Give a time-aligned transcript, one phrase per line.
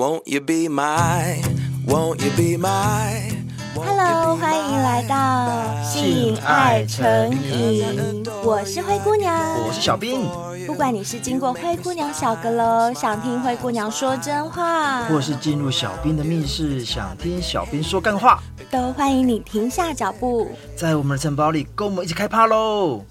[0.00, 1.42] Won't you be my,
[1.86, 3.20] won't you be my
[3.74, 10.26] Hello，欢迎来到性爱成瘾，我是灰姑娘，我是小兵。
[10.66, 23.04] 不管你是经过灰姑娘小阁楼，想听灰姑娘说真话，或是进入小兵的密室，想听小兵说干话，都欢迎你停下脚步，在我们的城堡里跟我们一起开趴喽！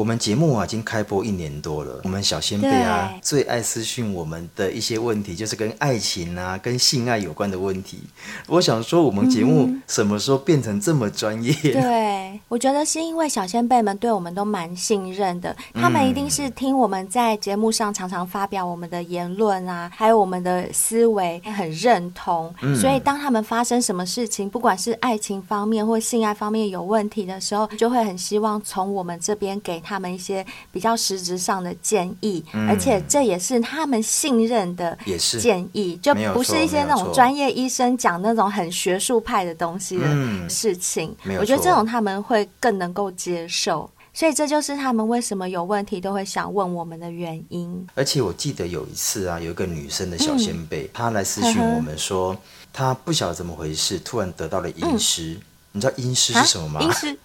[0.00, 2.00] 我们节目啊，已经开播一年多了。
[2.04, 7.98] 我们小仙贝啊，最爱私讯我们的一些问题，就是跟爱情啊、跟性爱有关的问题。
[8.46, 11.52] 我想说，我们节目什么时候变成这么专业？
[11.64, 22.50] 嗯、对，我觉得是因为小仙贝们对我们都蛮信任的，他们一定是听我们在节目上常常发表我们的言论啊，还有我们的思维很认同。
[22.62, 29.89] 嗯、所以当他们发生什么事情，不管是爱情方面或性爱方面有问题的时候，就会很希望从我们这边给他。
[29.90, 34.96] 他们一些比较实质上的建议，嗯、而且这也是他们信任的
[35.40, 41.12] 建议，就不是一些那种专业医生讲那种很学术派的东西的事情。
[41.24, 47.84] 嗯、我觉得这种他们会更能够接受，所以这就是他们为什么有问题都会想问我们的原因。
[47.96, 52.36] 而且我记得有一次啊，有一个女生的小仙贝，她、嗯、来私讯我们说，
[52.72, 55.32] 她不晓得怎么回事，突然得到了阴湿。
[55.32, 56.80] 嗯、你知道阴湿是什么吗？
[56.80, 57.18] 阴湿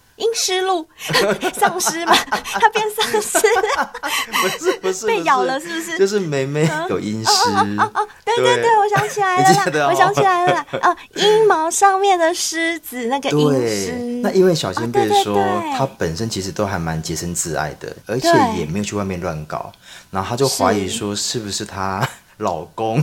[0.62, 0.86] 路，
[1.54, 2.14] 丧尸吗？
[2.60, 3.38] 他变丧尸？
[4.42, 5.98] 不是不是，被咬了是不是？
[5.98, 7.30] 就是梅梅有阴湿。
[7.30, 10.66] 哦哦哦，对对对，我想起来了， 我想起来了。
[10.82, 13.92] 哦，阴毛上面的虱子那个阴湿。
[14.22, 15.36] 那因为小仙贝说，
[15.76, 18.28] 他本身其实都还蛮洁身自爱的，而且
[18.58, 19.70] 也没有去外面乱搞，
[20.10, 22.06] 然后他就怀疑说，是不是她
[22.38, 23.02] 老公？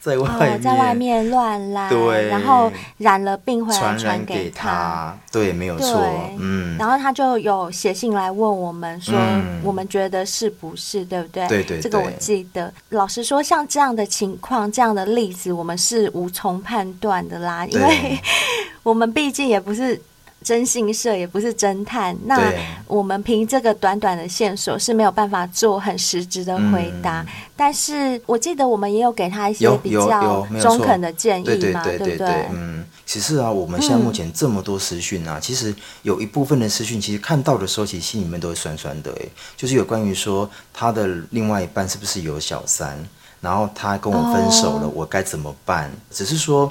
[0.00, 6.02] 在外面，哦、在外面乱来，对，然后染了病回来传染给他，对，没有错，
[6.38, 11.46] 嗯，然后他就有写信来问我们说，嗯、我们觉得是不是，对不对？
[11.48, 12.72] 对对对，这个我记得。
[12.88, 18.18] 老实说，像这样的情况，这样的例子，我们是无从判断的啦，因为
[18.82, 20.00] 我们毕竟也不是。
[20.42, 22.52] 征信社也不是侦探，那
[22.86, 27.20] 我们凭这个短短的线索是没有办法做很实质的回答。
[27.20, 32.46] 嗯、但是我记得我们也有给他一些比较中肯的建议嘛，对不对？
[32.52, 39.12] 嗯，其实啊，我们现在目前这么多私讯啊，嗯、其实有一部分的私讯，其实看到的时候，其实心里面都会酸酸的。
[39.20, 39.26] 哎，
[39.56, 42.98] 就是有关于说他的另外一半是不是有小三。
[43.40, 44.92] 然后他跟我分手了，oh.
[44.96, 45.90] 我该怎么办？
[46.10, 46.70] 只是说，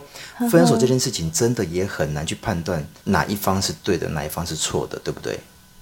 [0.52, 5.40] 分手这件事情真的也很难去判断哪一方是对的，哪一方是错的，对不对？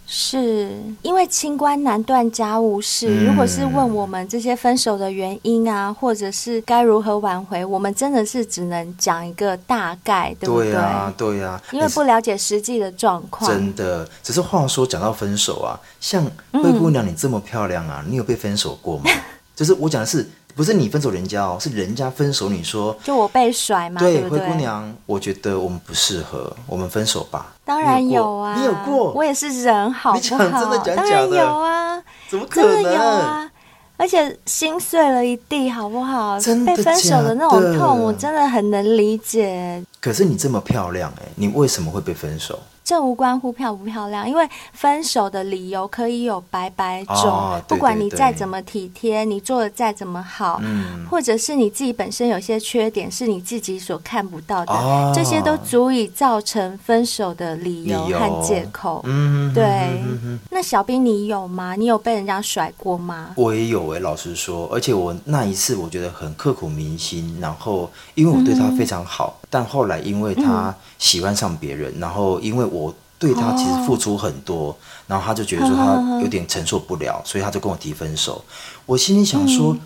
[0.10, 0.72] 是
[1.02, 3.10] 因为清官难断家务事。
[3.10, 10.72] 嗯、如果是问我们这些分手的原因啊，或者是该如何挽回，我们真的是只能讲一个大概，对不对？
[10.72, 13.52] 对啊，对啊，因为不了解实际的状况。
[13.52, 16.24] 真的，只是话说讲到分手啊，像
[16.54, 19.12] 灰姑娘你这么漂亮啊，嗯、你有被分手过吗？
[19.54, 20.26] 就是我讲的是。
[20.58, 22.50] 不是你分手人家哦，是人家分手。
[22.50, 24.02] 你说就我被甩嘛？
[24.02, 27.54] 对，灰姑娘，我觉得我们不适合，我们分手吧。
[27.64, 29.12] 当然有啊，你有过？
[29.12, 30.20] 我也是人，好不好？
[30.20, 30.96] 你讲真的，假的？
[30.96, 32.74] 当然有啊，怎么可能？
[32.74, 33.52] 真的有啊，
[33.98, 36.40] 而且心碎了一地，好不好？
[36.40, 36.78] 真的的？
[36.78, 39.84] 被分手的那种痛，我真的很能理解。
[40.02, 42.60] 可是你这么漂亮，哎，你为什么会被分手？
[42.88, 47.16] 这无关乎漂不漂亮，因为分手的理由可以有百百种。
[47.18, 59.02] 哦、不管你再怎么体贴，你做的再怎么好，嗯、或者是你自己本身有些缺点是你自己所看不到的，哦、这些都足以造成分手的理由和借口。
[59.04, 60.02] 嗯，对。
[60.50, 61.76] 那小兵，你有吗？
[61.76, 63.32] 你有被人家甩过吗？
[63.36, 67.38] 我也有哎，老实说，而且我那一次我觉得很刻骨铭心。
[67.42, 72.94] 然后因为我对他非常好，嗯、但后来因为他喜欢上别人，嗯、然后因为我。
[73.20, 74.76] 对他其实付出很多，哦、
[75.08, 78.46] 然后他就觉得说他有点承受不了，所以他就跟我提分手。
[78.86, 79.80] 我心里想说，嗯、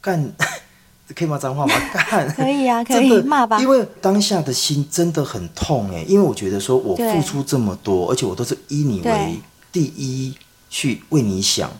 [0.00, 0.32] 干，
[1.14, 1.72] 可以骂脏话吗？
[2.10, 3.60] 干，可以啊，可以骂吧。
[3.60, 9.40] 因为当下的心真的很痛哎，因为我觉得说我付出这么多，而且我都是以你为
[9.70, 10.34] 第一
[10.68, 11.70] 去为你想。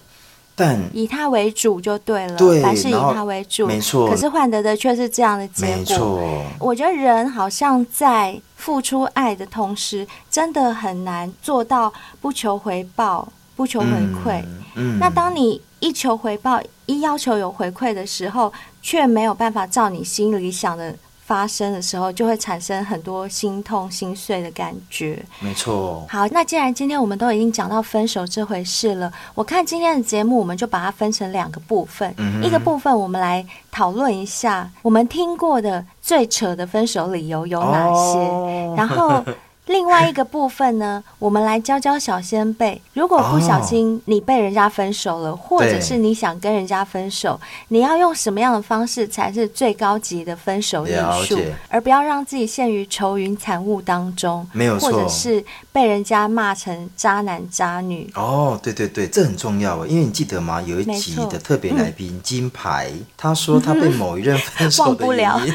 [0.62, 4.09] 但以他为主就对了，对，凡事以他为主，没错。
[4.09, 5.76] 可是换得的却是这样的结果。
[5.76, 13.26] 没错，我觉得人好像在付出爱的同时，真的很难做到不求回报、
[13.56, 14.41] 不求回馈。
[14.76, 20.94] 嗯，嗯，那当你一求回报、一要求有回馈的时候，却没有办法照你心里想的。
[21.32, 25.19] 发生的时候，就会产生很多心痛、心碎的感觉。
[25.40, 26.05] 没错。
[26.06, 32.14] 好，那既然今天我们都已经讲到分手这回事了，我看今天的节目，我们就把它分成两个部分。
[32.19, 32.44] 嗯。
[32.44, 38.19] 一个部分，我们来讨论一下我们听过的最扯的分手理由有哪些。
[38.19, 38.75] 哦。
[38.76, 39.25] 然后
[39.67, 42.81] 另外一个部分呢，我们来教教小仙贝。
[42.94, 50.91] 如果不小心你被人家分手了，哦、或者是你想跟人家分手，你要用什么样的方式才是最高级的分手艺
[51.25, 51.38] 术？
[51.69, 58.11] 而不要让自己陷于愁云惨雾当中，没有错，或者是被人家骂成渣男渣女。
[58.17, 60.61] 哦，对对对，这很重要，因为你记得吗？
[60.62, 65.41] 有一集的特别来宾、嗯、金牌，他说他被某一任分手忘不了。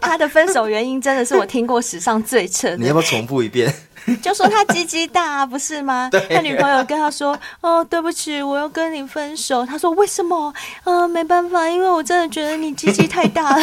[0.00, 2.89] 他的分手原因真的是我听过史上最扯的。
[2.90, 3.72] 你要不要重复一遍？
[4.20, 6.10] 就说他鸡鸡大啊，不是吗？
[6.28, 10.52] 他女朋友跟他说：“哦，对不起，我要跟你分手。”他说：“为什么？
[10.82, 13.62] 呃，没办法，因为我真的觉得你鸡鸡太大了。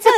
[0.00, 0.10] 这，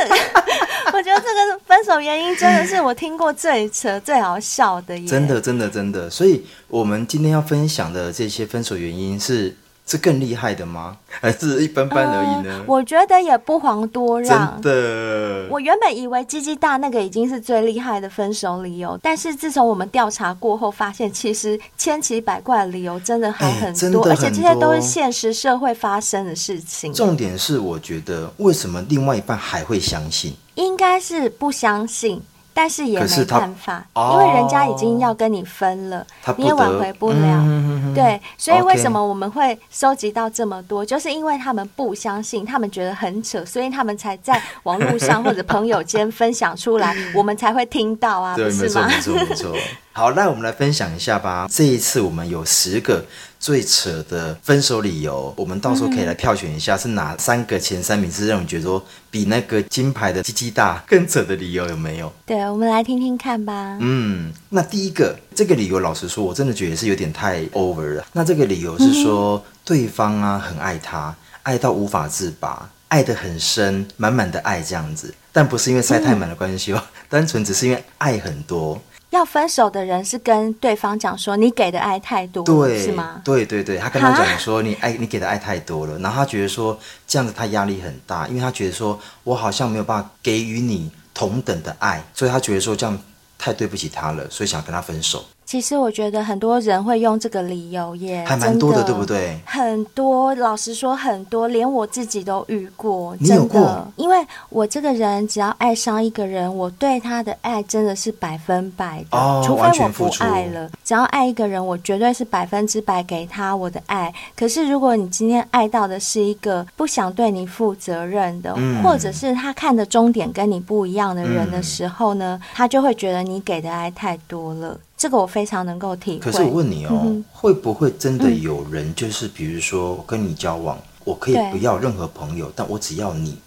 [0.93, 5.09] 我觉得这个分手原因真的是我听过最扯、最好笑的耶。
[5.09, 6.09] 真的，真的，真的。
[6.09, 9.57] 所以，我们今天要分享的这些分手原因是。
[9.89, 10.97] 是更厉害的吗？
[11.09, 12.55] 还是一般般而已呢？
[12.59, 14.61] 呃、我觉得也不遑多让。
[14.61, 26.93] 真的，我原本以为鸡鸡大那个已经是最厉害的分手理由，但是自从我们调查过后，发现其实千奇百怪的理由真的还很多，欸、很多，而且这些都是现实社会发生的事情。
[26.93, 30.35] 重点是，我觉得为什么另外一半还会相信？
[30.55, 32.21] 应该是不相信。
[32.61, 36.05] 但是也没办法，因为人家已经要跟你分了，
[36.37, 37.17] 你也挽回不了。
[37.23, 48.89] 嗯、对，所以为什么我们会收集到这么多就是因为他们不相信，他们觉得很扯，所以他们才在网络上或者朋友间分享出来， 我们才会听到啊，对，不是吗？
[48.89, 49.57] 没错，没错，没错。
[49.93, 51.47] 好，那我们来分享一下吧。
[51.49, 53.05] 这一次我们有十个。
[53.41, 62.13] 最扯的分手理由，我们到时候可以来票选一下，是哪三个前三名是让你觉得说比那个金牌的鸡鸡大更扯的理由有没有？
[62.27, 63.79] 对，我们来听听看吧。
[63.81, 68.05] 嗯，那第一个这个理由，老实说，我真的觉得是有点太 over 了。
[68.13, 71.15] 那这个理由是说，对方啊很爱他，
[71.45, 78.83] 爱到无法自拔，爱得很深，满满的爱这样子，但不是因为塞太满的关系哦，单纯只是因为爱很多。
[79.11, 83.23] 要分手的人是跟对方讲说，你给的爱太多，对，是吗？
[83.25, 92.99] 对对对，他跟他讲说，你爱你给的爱太多了，然后他觉得说这样子他压力很大，因为他觉得说我好像没有办法给予你同等的爱，所以他觉得说这样
[93.39, 95.25] 太对不起他了，所以想跟他分手。
[95.49, 99.35] 其实我觉得很多人会用这个理由耶，还蛮多的，对不对？
[99.47, 103.17] 很多，老实说很多，连我自己都遇过。
[103.19, 103.55] 你有过？
[103.55, 104.19] 真的，因为
[104.51, 110.71] 我这个人只要爱上一个人，我对他的爱真的是百分百的，哦，除非我不爱了。
[110.85, 114.13] 只要爱一个人，我绝对是百分之百给他我的爱。
[114.37, 124.79] 可是如果你今天爱到的是一个不想对你负责任的，嗯，或者是他看的终点跟你不一样的人的时候呢，嗯，他就会觉得你给的爱太多了。
[124.99, 126.19] 这个我非常能够体会。
[126.19, 133.39] 可是我问你哦，嗯、会不会真的有人就是，比如说我跟你交往，嗯、我可以不要任何朋友，但我只要你，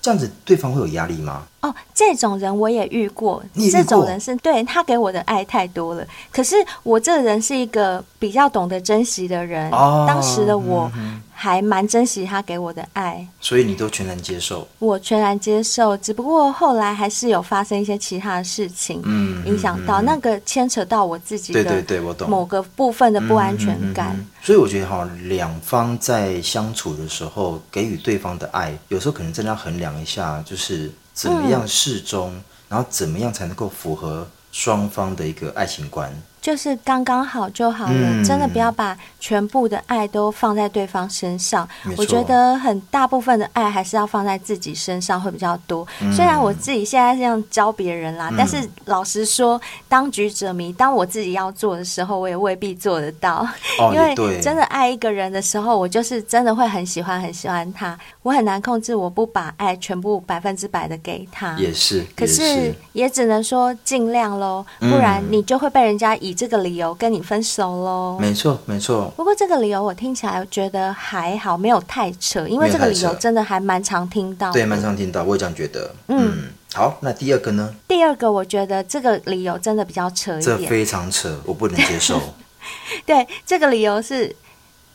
[0.00, 1.46] 这样子对方会有压力吗？
[1.64, 3.42] 哦，这种人我也遇过。
[3.54, 3.80] 你遇过？
[3.80, 6.06] 这种人是对他给我的爱太多了。
[6.30, 9.70] 可是我这个人是一个比较懂得珍惜的人。
[9.70, 10.90] 哦、当时的我。
[10.96, 14.66] 嗯还蛮珍惜他给我的爱，所以你都全然接受。
[14.78, 24.16] 我全然接受，只不过后来还是有发生一些其他的事情，嗯，影响到、嗯、那个牵扯到我自己的，对对对，我懂某个部分的不安全感。
[24.40, 36.12] 所以我觉得哈，两方在相处的时候给予对方的爱，有时候可能真的要衡量一下，就是怎么样适中，嗯、然后怎么样才能够符合双方的一个爱情观。
[36.44, 41.66] 就是刚刚好就好了，嗯、真的不要把全部的爱都放在对方身上。
[41.96, 45.88] 我觉得很大部分的爱还是要放在自己身上会比较多。
[46.02, 49.58] 嗯、虽然我自己现在这样教别人啦，嗯、但是老实说，
[49.88, 53.48] 当局者迷，当我自己要做的时候，我也未必做得到。
[53.78, 61.56] 哦、因为真的爱一个人的时候，我就是真的会很喜欢很喜欢他，我很难控制，我不把爱全部百分之百的给他。
[61.58, 68.18] 也是，也是，可是也只能说尽量喽，不然你就会被人家以这个理由跟你分手喽？
[68.20, 69.12] 没错，没错。
[69.16, 74.52] 不过这个理由我听起来觉得还好，没有太扯，因为这个理由真的还蛮常听到。
[74.52, 75.94] 对，蛮常听到，我也这样觉得。
[76.08, 77.74] 嗯，嗯，好，那第二个呢？
[77.86, 82.20] 第二个我觉得这个理由真的比较扯一点，这非常扯，我不能接受。
[83.06, 84.34] 对，这个理由是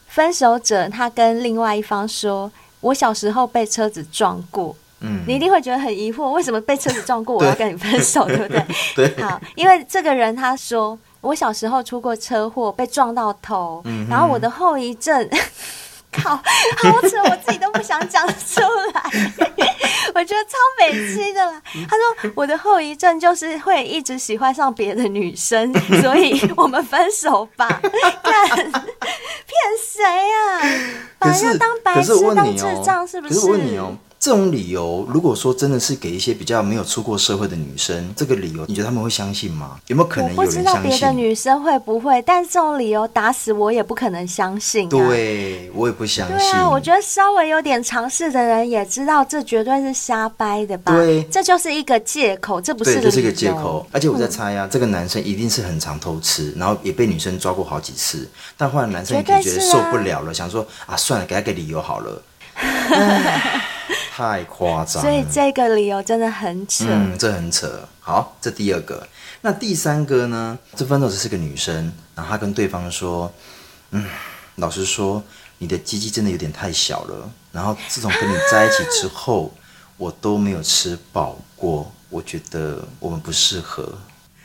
[0.08, 8.66] 分手者他跟另外一方说：“我小时候被车子撞过。”嗯，你一定会觉得很疑惑，为什么被车子撞过我要跟你分手， 对，对不对？
[9.16, 9.24] 对。
[9.24, 15.30] 好，因为这个人他说，我小时候出过车祸，被撞到头，嗯、然后我的后遗症，
[16.12, 18.62] 靠，好扯，我自己都不想讲出
[18.94, 19.04] 来，
[20.16, 21.62] 我觉得超北七的啦。
[21.90, 27.68] 他说我的后遗症就是会一直喜欢上别的女生，所以我们分手吧。
[28.24, 29.54] 干， 骗
[29.86, 30.62] 谁啊？
[31.20, 33.34] 把人家当白痴、当智障，是不是？
[33.34, 33.94] 可是我问你哦。
[34.30, 39.80] 这种理由，如果说真的是给一些比较没有出过社会的女生，这个理由，你觉得他们会相信吗？
[39.88, 40.72] 有没有可能有人相信？
[40.72, 44.90] 我不知道别的女生会不会，但是这种理由打死我也不可能相信啊。
[44.92, 46.38] 对，我也不相信。
[46.38, 50.94] 对啊，我觉得稍微有点常识的人也知道，这绝对是瞎掰的吧？
[50.94, 52.94] 对，这就是一个借口，这不是。
[52.94, 53.84] 对，这是一个借口。
[53.92, 62.22] 而且我在猜呀、啊，嗯、这个男生一定是很常偷吃，然后也被女生抓过好几次，但后来男生已经觉得受不了了，啊、想说啊，算了，给他个理由好了。
[64.20, 66.84] 太夸张，所以这个理由真的很扯。
[66.90, 67.88] 嗯，这很扯。
[68.02, 69.08] 好，这第二个，
[69.40, 70.60] 那第三个呢？
[70.76, 73.32] 这分手只是个女生，然后她跟对方说
[73.92, 74.06] ：“嗯，
[74.56, 75.24] 老实说，
[75.60, 77.32] 你的鸡鸡真的有点太小了。
[77.54, 79.54] 然后自从跟你在一起之后，
[79.96, 81.90] 我都没有吃饱过。
[82.10, 83.88] 我觉得我们不适合。”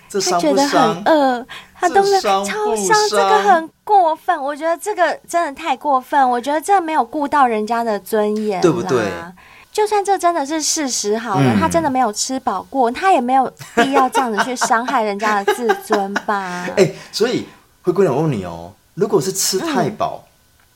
[0.09, 4.41] 他觉得很饿，他都是超伤，这个很过分。
[4.41, 9.11] 我觉得这个真的太过分，我觉得这没有顾到人家的尊严，对不对？
[9.75, 16.65] 就算这真的是事实好了，嗯、他真的没有吃饱过，他也没有必要这样子去伤害人家的自尊吧？
[16.79, 17.47] 哎、欸，所以
[17.83, 20.25] 灰姑娘，我问你哦，如果是吃太饱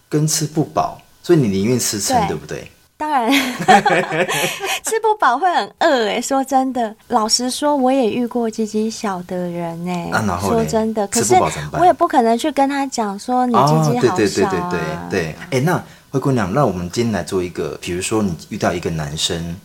[0.08, 2.70] 跟吃不饱，嗯、所以你宁愿吃撑，对，对不对？
[2.98, 3.30] 当然，
[4.82, 6.20] 吃不饱会很饿哎。
[6.20, 10.10] 说真的，老实说，我也遇过鸡鸡小的人哎。
[10.10, 11.36] 啊、说真的，可是
[11.78, 14.16] 我也不可能去跟他讲说你鸡鸡好小啊。
[14.16, 15.26] 对对对对对对。
[15.42, 19.56] 哎、欸，那灰姑娘，那我们今天来做一个，比如说你遇到一个男生，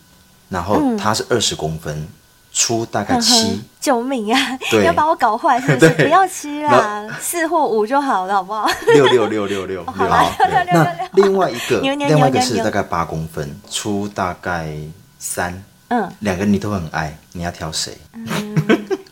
[0.49, 1.95] 然后他是二十公分。
[1.97, 2.07] 嗯
[2.55, 4.59] 出大概七， 救命啊！
[4.69, 5.89] 对要把我搞坏是不是？
[6.05, 8.69] 不要七啦，四或五就好了，好不好？
[8.93, 10.07] 六六六六六， 好。
[10.37, 14.71] 那另外一个，另外一个是大概八公分，出大概
[15.17, 15.63] 三。
[15.87, 17.97] 嗯，两个你都很爱，你要挑谁？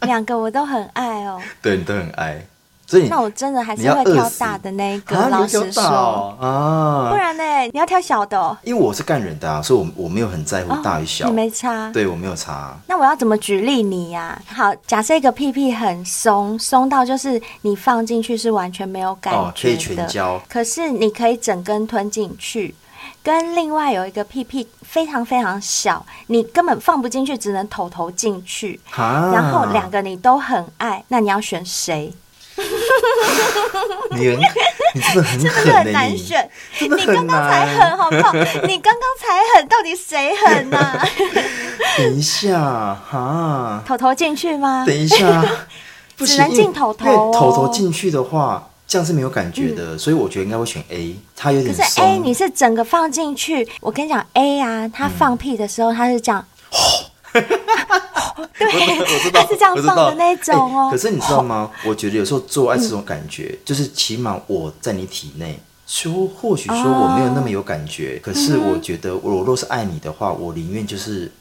[0.02, 1.42] 两个我都很爱哦。
[1.64, 2.46] 对，你都很爱。
[2.92, 7.44] 所以那我真的还是会挑大的那一个，老实说啊，不然呢？
[7.72, 8.58] 你要挑小的哦。
[8.64, 11.26] 因为我是干人的啊，所以我我没有很在乎大与小。
[11.26, 11.90] 你没差？
[11.94, 12.78] 对，我没有差。
[12.88, 14.38] 那我要怎么举例你呀？
[14.46, 20.42] 好，假设一个屁屁很松，松到就是你放进去是完全没有感觉的，可以全交。
[20.50, 22.76] 可是你可以整根吞进去，
[23.24, 28.78] 跟另外有一个屁屁非常非常小，你根本放不进去，只能头头进去。
[28.94, 32.12] 然后两个你都很爱，那你要选谁？
[34.12, 34.28] 你
[34.94, 36.50] 你真的很狠，欸，很难选。
[36.80, 38.34] 你刚刚才狠，好不好？
[38.68, 41.08] 你刚刚才狠，到底谁狠呢，啊？
[41.98, 44.84] 等一下哈，头头进去吗？
[44.86, 45.44] 等一下，
[46.18, 47.32] 只能进头头，哦。
[47.34, 51.16] 头头进去的话，这样是没有感觉的，嗯，所以我觉得应该会选 A。
[51.36, 51.76] 它有点。
[51.76, 56.46] 可是 A 你是整个放进去，我跟你讲 A 啊，它放屁的时候它是这样。
[57.34, 57.44] 嗯
[58.58, 58.68] 对，
[59.00, 60.90] 我知道，是这样放的那种哦。
[60.92, 61.70] 可是你知道吗？
[61.86, 71.32] 我觉得有时候做爱这种感觉，就是起码我在你体内，说或许说我没有那么有感觉，可是我觉得我若是爱你的话，我宁愿就是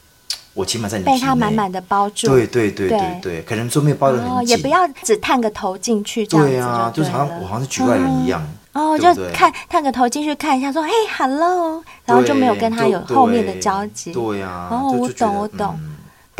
[0.53, 2.27] 我起码在你被他满满的包住。
[2.27, 6.51] 对对对对对，可能说没有包的很紧，也不要只探个头进去这样子。
[6.51, 8.45] 对啊，就是好像我好像是局外人一样。
[8.73, 14.13] 哦，就看探个头进去看一下，说嘿，hello，然后就没有跟他有后面的交集。
[14.13, 15.77] 对呀，哦，我懂，我懂。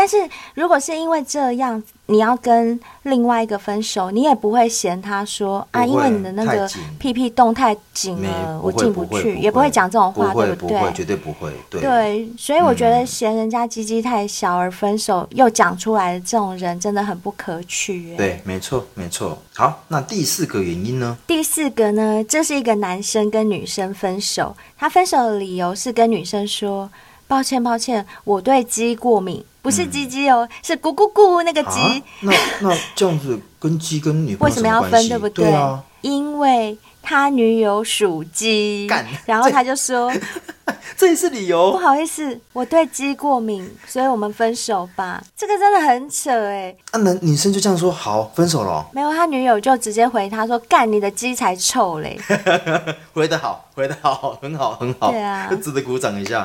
[0.02, 0.18] 但是
[0.56, 6.68] 如果是因为这样，你要跟另外一个分手，你也不会嫌他说啊，因为你的那个
[6.98, 10.92] 屁屁洞太紧了，我进不去，也不会讲这种话，对不对？
[10.92, 11.54] 绝对不会。
[11.70, 18.18] 对，所以我觉得嫌人家鸡鸡太小而分手又讲出来的这种人真的很不可取。
[18.18, 19.38] 对，没错，没错。
[19.54, 21.16] 好，那第四个原因呢？
[21.28, 26.90] 第四个呢，这是一个男生跟女生分手，他分手的理由是跟女生说。
[27.32, 31.80] 抱歉，抱歉，我对鸡过敏，不是鸡鸡哦，嗯、是咕咕咕那个鸡。
[31.80, 35.46] 啊、那那这样子跟鸡跟女朋友为什么要分，对不对？
[35.46, 41.72] 对啊，因为他女友属鸡，干然后他就说，这， 这也是理由。
[41.72, 45.24] 不好意思，我对鸡过敏，所以我们分手吧。
[45.38, 46.76] 这个真的很扯哎。
[46.92, 48.86] 啊，男女生就这样说，好，分手了。
[48.92, 52.20] 没有，他女友就直接回他说，干你的鸡才臭嘞。
[53.16, 55.12] 回得好，回得好，很好，很好。
[55.12, 56.44] 对啊，值得鼓掌一下。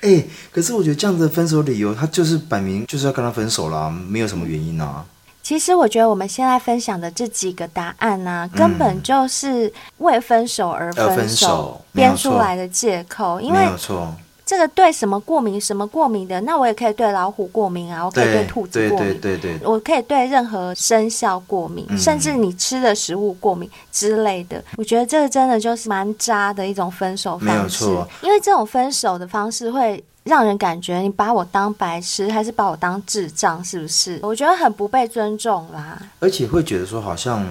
[0.00, 5.04] 哎、欸，可是我觉得这样子的分手理由，他就是摆明就是要跟他分手啦，没有什么原因啊。
[5.42, 14.14] 其实我觉得我们现在分享的这几个答案呢、啊，根本就是为分手而分手编出来的借口，因为没有错。
[14.50, 24.60] 这个对什么过敏什么过敏的，那我也可以对老虎过敏啊，我可以对兔子过敏，对对对对，我可以对任何生肖过敏，嗯、甚至你吃的食物过敏之类的。
[24.76, 27.84] 我觉得这个真的就是蛮渣的一种分手方式。
[28.22, 34.18] 因为这种分手的方式会让人感觉你把我当白痴，还是把我当智障，是不是？
[34.20, 37.46] 我觉得很不被尊重啦，而且会觉得说好像。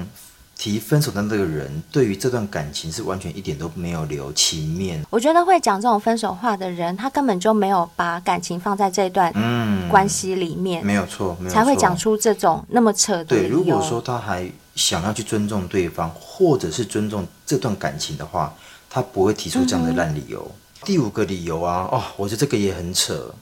[0.59, 5.01] 提分手的那个人，对于这段感情是完全一点都没有留情面。
[5.09, 9.33] 我觉得会讲这种分手话的人，他根本就没有把感情放在这段
[9.87, 13.23] 关系里面，嗯、没有错，没有错，才会讲出这种那么扯的。
[13.23, 18.53] 对，如果说他还想要去尊重对方，或者是尊重这段感情的话，
[18.89, 20.45] 他不会提出这样的烂理由。
[20.51, 23.33] 嗯、第五个理由啊，哦，我觉得这个也很扯。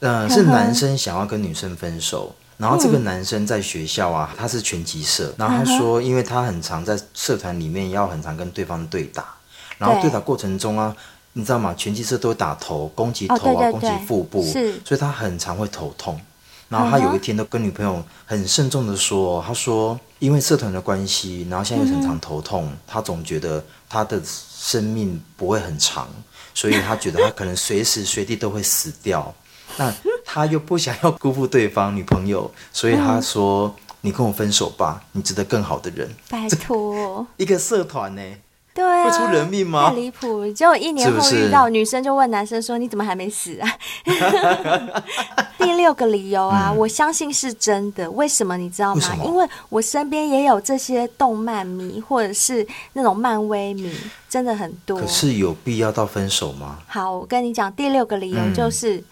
[0.00, 2.34] 嗯、呃，是男生想要跟女生分手。
[2.58, 5.34] 然后这个男生在学校啊，他是拳击社。
[5.36, 9.34] 然后他说，因为他很常在社团里面要很常跟对方对打，
[9.78, 10.96] 然后对打过程中啊，
[11.34, 11.74] 你知道吗？
[11.76, 14.42] 拳击社都会打头，攻击头啊，哦、对对对，攻击腹部，
[14.84, 16.20] 所以他很常会头痛。
[16.68, 26.08] 然后他有一天都跟女朋友很慎重的说，他说因为社团的关系，然后现在又很常头痛，嗯、他总觉得他的生命不会很长，
[26.54, 29.32] 所以他觉得他可能随时随地都会死掉。
[29.76, 29.92] 那
[30.24, 38.22] 他又不想要辜负对方女朋友，所以他说：“嗯、你跟我分手吧，你值得更好的人。”拜托， 一个社团呢？
[38.76, 39.88] 对啊，会出人命吗？
[39.88, 40.46] 太离谱！
[40.52, 43.72] 结果一年后遇到女生，就问男生说：“你怎么还没死啊？”
[45.56, 48.10] 第六个理由啊，嗯、我相信是真的。
[48.10, 49.00] 为什么你知道吗？
[49.22, 53.90] 为因为我身边也有这些动漫迷，或者是那种漫威迷，
[54.28, 55.00] 真的很多。
[55.00, 56.76] 可是有必要到分手吗？
[56.86, 58.96] 好，我跟你讲，第六个理由就是。
[58.96, 59.04] 嗯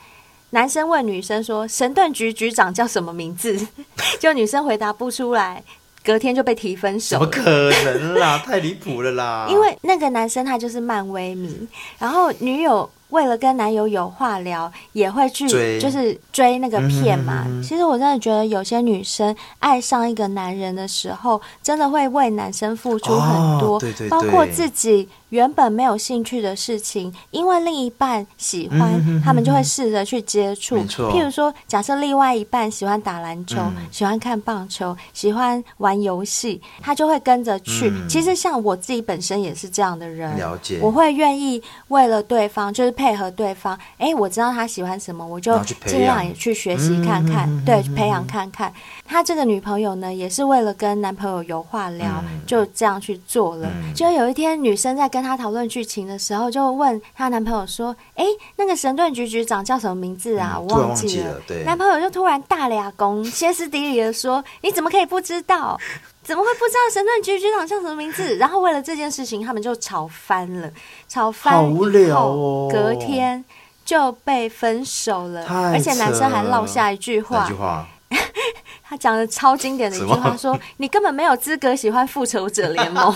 [0.54, 3.58] 男生问女生说：“神盾局局长叫什么名字？”
[4.20, 5.60] 就女生回答不出来，
[6.04, 7.18] 隔天就被提分手。
[7.18, 7.42] 怎么可
[7.84, 8.38] 能啦？
[8.46, 9.48] 太离谱了啦！
[9.50, 11.66] 因为那个男生他就是漫威迷，
[11.98, 12.88] 然后女友。
[13.10, 15.46] 为了跟男友有话聊，也会去
[15.78, 17.44] 就是追那个片嘛。
[17.46, 30.78] 嗯、其实我真的觉得，有些女生爱上一个男人的时候，真的会为男生付出很多，哦、对对对，包括自己原本没有兴趣的事情，因为另一半喜欢，嗯、他们就会试着去接触。
[30.78, 37.90] 譬如说，假设另外一半喜欢打篮球，嗯、喜欢看棒球，喜欢玩游戏，他就会跟着去。
[37.90, 40.78] 嗯、其实像我自己本身也是这样的人，了解。
[40.80, 42.94] 我会愿意为了对方，就是。
[42.94, 48.72] 配合对方，哎，我知道他喜欢什么，我就尽量也去学习看看，嗯、对，培养看看。
[49.06, 53.68] 他这个女朋友呢，也是为了跟男朋友有话聊，嗯、就这样去做了。
[53.68, 58.24] 嗯、就有一天，女生在跟他讨论剧情的时候，就问她男朋友说：“哎，
[58.56, 60.54] 那个神盾局局长叫什么名字啊？
[60.56, 61.32] 嗯、我忘记了。
[61.32, 65.78] 忘记了”男朋友就突然大俩公，歇斯底里的说：“你怎么可以不知道？”
[66.24, 68.36] 怎么会不知道神盾局局长叫什么名字？
[68.38, 70.70] 然后为了这件事情，他们就吵翻了，
[71.06, 72.70] 吵翻好无聊哦。
[72.72, 73.44] 隔天
[73.84, 77.86] 就被分手了，而且男生还落下一句话，句话
[78.82, 83.14] 他讲的超经典的一句话，说：“你根本没有资格喜欢复仇者联盟。”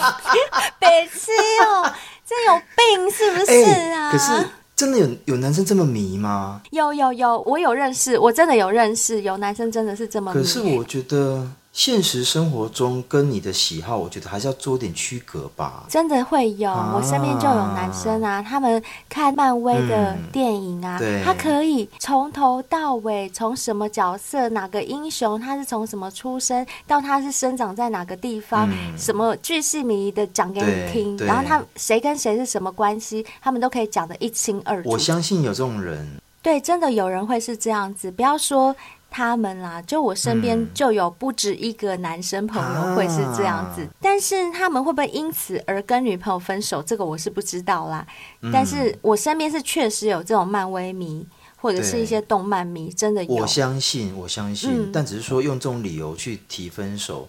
[0.79, 1.31] 北七
[1.65, 1.93] 哦，
[2.27, 4.11] 这有病是不是啊？
[4.11, 6.61] 可是真的有有男生这么迷吗？
[6.71, 10.41] 有有有，我有认识，我真的有认识，有男生真的是这么迷。
[10.41, 11.47] 可是我觉得。
[11.79, 15.85] 现实生活中跟你的喜好，我觉得还是要做点区隔吧。
[15.89, 34.91] 真的会有，啊、我身边就有男生啊，他们看漫威的电影啊，嗯、他可以从头到尾，从什么角色、哪个英雄，他是从什么出生，到他是生长在哪个地方，嗯、什么巨细靡遗的讲给你听，然后他谁跟谁是什么关系，他们都可以讲得一清二楚。
[34.91, 36.05] 我相信有这种人，
[36.43, 38.75] 对，真的有人会是这样子，不要说。
[39.11, 46.83] 他们啦，就我身边就有不止一个男生朋友会是这样子，嗯、但是他们会不会因此而跟女朋友分手？
[46.83, 48.07] 这个我是不知道啦。
[48.43, 53.35] 嗯、但是我身边是确实有这种漫威迷或者是一些动漫迷，真的有。
[53.35, 57.29] 我相信，我相信，嗯、但只是说用这种理由去提分手，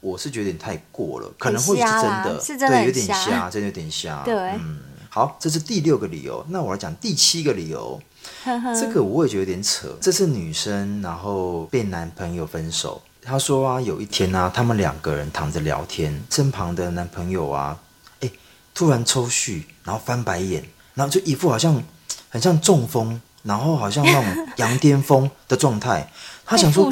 [0.00, 4.22] 我是觉得有点太过了，可能会是真的，是真的有点瞎，真的有点瞎。
[4.24, 8.00] 对，嗯，好，这是第六个理由，那我来讲第七个理由。
[8.78, 9.88] 这个我也觉得有点扯。
[10.00, 13.00] 这是女生，然后被男朋友分手。
[13.22, 17.78] 她说啊，有一天啊，他们两个人躺着聊天，身旁的男朋友啊，
[18.20, 18.30] 哎，
[18.72, 20.64] 突然抽搐，然后翻白眼，
[20.94, 21.82] 然后就一副好像
[22.30, 26.10] 很像中风，然后好像那种羊癫疯的状态。
[26.46, 26.84] 他想说？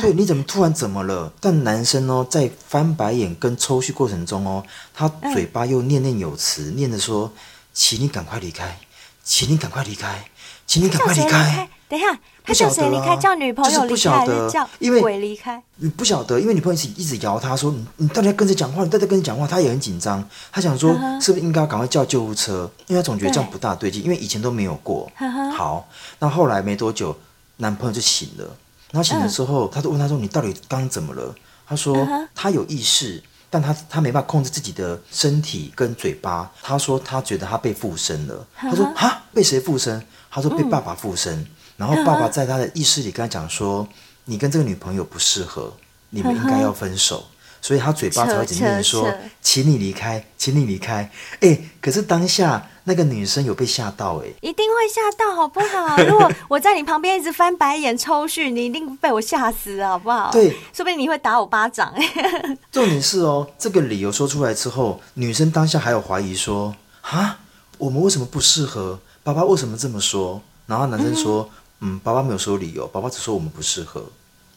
[0.00, 1.32] 对，你怎么突然怎么了？
[1.40, 4.62] 但男生哦，在翻白眼跟抽搐过程中哦，
[4.94, 7.32] 他嘴巴又念念有词，念着说
[7.74, 8.78] ：“请你赶快离开，
[9.24, 10.24] 请你赶快离开。”
[10.70, 11.68] 请你赶快离开！
[11.88, 13.16] 等一下，他叫谁离开？
[13.16, 14.68] 叫女朋友离开还是叫
[15.00, 15.60] 鬼离开？
[15.78, 18.84] 你不晓得，因为女朋友一直一直摇他说：“你你到底要跟谁讲话？
[18.84, 22.70] 你到底跟谁讲话？”他也很紧张，他想说是不是应该赶快叫救护车？
[22.86, 25.10] 因为他总觉得这样不大对劲，因为以前都没有过。
[25.56, 25.88] 好，
[26.20, 27.18] 那后来没多久，
[27.56, 28.56] 男朋友就醒了。
[28.92, 31.34] 然后醒了之后，他就问他说：“你到底刚刚怎么了？”
[31.66, 33.20] 他说：“他有意识。”
[33.52, 36.48] 但他他没办法控制自己的身体跟嘴巴。
[36.62, 38.46] 他说他觉得他被附身了。
[38.54, 40.00] 他说哈，被谁附身？
[40.30, 41.46] 他说被爸爸附身。
[41.76, 43.88] 然后爸爸在他的意识里跟他讲说，
[44.26, 45.72] 你跟这个女朋友不适合，
[46.10, 47.24] 你们应该要分手。
[47.62, 55.96] 所以他嘴巴才会紧紧说扯扯：“请你离开，请你离开。”哎，可是当下那个女生有被吓到哎，一定会吓到，好不好？
[56.04, 60.30] 如果我在你旁边一直翻白眼抽搐，你一定被我吓死，好不好？
[60.32, 62.02] 对，说不定你会打我巴掌哎。
[62.72, 67.40] 重点是哦，这个理由说出来之后，女生当下还有怀疑说：“啊，
[67.76, 68.98] 我们为什么不适合？
[69.22, 71.48] 爸爸为什么这么说？”然后男生说
[71.80, 74.04] ：“嗯，嗯，爸爸没有说理由，爸爸只说我们不适合，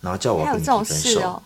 [0.01, 1.21] 然后叫我跟你提分手。
[1.21, 1.41] 哦”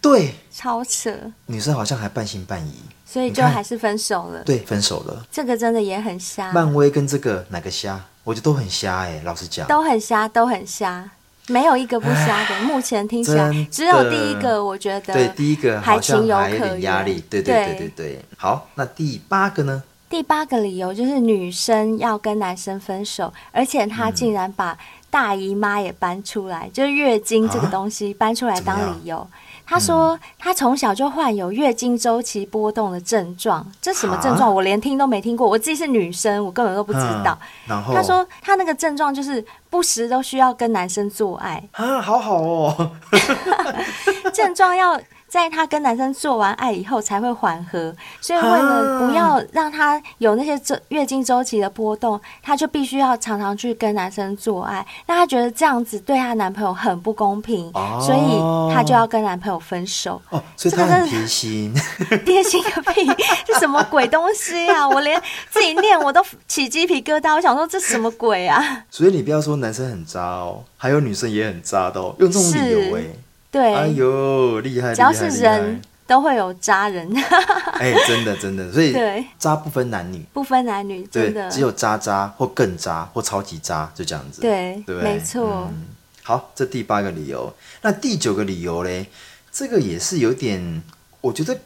[0.00, 1.12] 对，超扯。
[1.46, 2.74] 女生好像还半信半疑，
[3.06, 4.42] 所以就还是分手了。
[4.44, 5.24] 对，分手了。
[5.30, 6.52] 这个真的也很瞎。
[6.52, 8.04] 漫威跟这个哪个瞎？
[8.24, 11.08] 我觉得都很瞎哎，老实讲，都很瞎，都很瞎，
[11.46, 12.60] 没有一个不瞎的。
[12.62, 17.24] 目前听起来只有第一个，我觉得对第一个还有点压力。
[17.30, 18.24] 对对对对对。
[18.36, 19.82] 好，那第八个呢？
[20.08, 24.76] 第八个理由就是女生要跟男生分手，而且她竟然把
[25.10, 29.26] 大姨妈也搬出来，嗯、就是月经这个东西搬出来当理由。
[29.66, 34.54] 她说她从小就患有月经周期波动的症状，这什么症状？
[34.54, 35.46] 我连听都没听过。
[35.46, 37.38] 我自己是女生，我根本都不知道。
[37.66, 42.92] 然后她说她那个症状就是不时都需要跟男生做爱啊，好好哦。
[44.32, 44.98] 症状要。
[45.28, 54.84] 在她跟男生做完爱以后才会缓和，所以为了不要让他有那些周月经周期的波动，她就必须要常常去跟男生做爱。
[55.06, 60.20] 那她觉得这样子对她男朋友很不公平，哦、所以她就要跟男朋友分手。
[60.30, 61.74] 哦，所以他很贴心，
[62.24, 63.06] 贴心个屁！
[63.46, 64.88] 这什么鬼东西啊？
[64.88, 67.34] 我连自己念我都起鸡皮疙瘩。
[67.34, 68.84] 我想说这什么鬼啊？
[68.90, 73.02] 所以你不要说男生很渣哦，还有女生也很渣的哦，用这种理由哎。
[73.50, 74.94] 对，哎呦，厉害！
[74.94, 77.10] 只要是人都会有渣人。
[77.80, 84.40] 哎，真的真的，所以对渣不分男女，不分男女，真的只有渣渣或更渣或超级渣，就这样子。
[84.42, 85.68] 对，对，没错。
[85.72, 85.86] 嗯，
[86.22, 89.06] 好，这第八个理由，那第九个理由嘞，
[89.50, 90.82] 这个也是有点，
[91.22, 91.56] 我觉得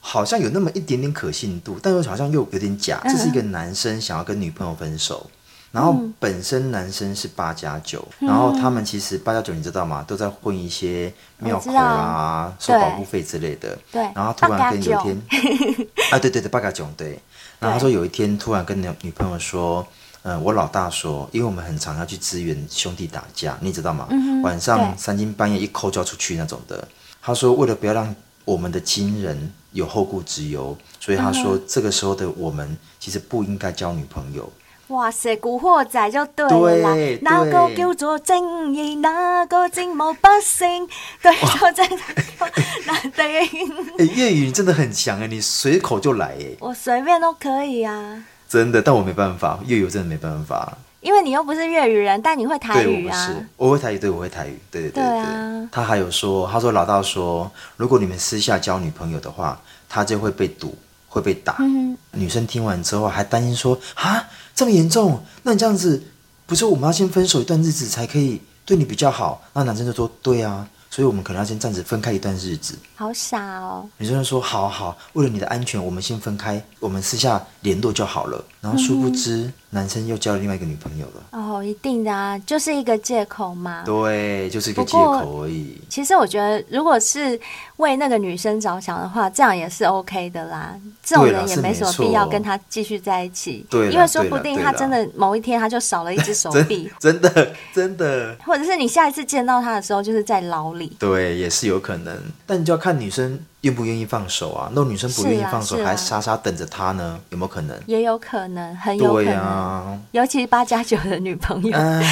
[0.00, 3.00] 好像有那么一点点可信度，但又好像又有点假。
[3.04, 5.30] 这是一个男生想要跟女朋友分手。
[5.72, 10.04] 然后本身男生是八加九，嗯，然后他们其实八加九你知道吗？
[10.06, 13.76] 都在混一些庙口啊，收保护费之类的。
[13.90, 14.02] 对。
[14.14, 15.22] 然后突然跟有一天，
[16.12, 17.18] 啊对对对，八加九对。
[17.58, 19.86] 然后他说有一天突然跟女女朋友说，
[20.24, 24.06] 嗯、呃，我老大说，因为我们很常要去支援兄弟打架，你知道吗？
[24.10, 26.86] 嗯、晚上三更半夜一抠就要出去那种的。
[27.22, 34.52] 他说为了不要让我们的亲人有后顾之忧，所以他说这个时候的我们其实不应该交女朋友。
[34.88, 36.46] 哇塞，古惑仔就对
[36.82, 40.88] 了，对，那个叫做正义，那个正义不胜，
[41.22, 41.96] 对，就真的
[42.84, 43.46] 难对。
[43.98, 46.46] 哎，粤语你真的很强哎，你随口就来哎。
[46.60, 48.22] 我随便都可以啊。
[48.46, 50.76] 真的，但我没办法，粤语真的没办法。
[51.00, 53.26] 因为你又不是粤语人，但你会台语啊。
[53.28, 55.04] 对，我不是，我会台语，对，我会台语，对对对对。
[55.04, 55.68] 对啊。
[55.72, 60.76] 他还有说，他说老大说，如果你们私下交女朋友的话，他就会被堵，
[61.08, 61.56] 会被打。
[61.60, 61.96] 嗯。
[62.12, 64.22] 女生听完之后还担心说啊。
[64.54, 65.22] 这么严重？
[65.42, 66.02] 那你这样子，
[66.46, 69.42] 不是我们要先分手一段日子才可以对你比较好？
[69.52, 72.78] 那男生就说：对啊，所以我们可能要先暂时分开一段日子。
[72.94, 73.88] 好傻哦！
[73.98, 78.44] 女生就说：好好，为了你的安全，我们先分开，我们私下联络就好了。
[78.60, 79.38] 然后殊不知。
[79.38, 83.82] 嗯男生又交了另外一个女朋友了哦，一定的啊，就是一个借口嘛。
[83.86, 85.80] 对，就是一个借口而已。
[85.88, 87.40] 其实我觉得，如果是
[87.76, 90.74] 为那个女生着想的话，这样也是 OK 的啦。
[91.02, 93.66] 这种人也没什么必要跟他继续在一起。
[93.68, 96.90] 对，因为说不定他真的某一天他就少了一只手 臂。
[96.98, 98.36] 真的，真的。
[98.44, 100.96] 或者是你下一次见到他的时候，就是在牢里。
[100.98, 102.16] 对，也是有可能。
[102.46, 103.40] 但你就要看女生。
[103.62, 104.68] 愿不愿意放手啊？
[104.74, 107.16] 那女生不愿意放手，还傻傻等着他呢？
[107.30, 107.80] 有没有可能？
[107.86, 109.36] 也有可能，很有可能。
[109.36, 112.02] 啊、尤其是八加九的女朋友，呃、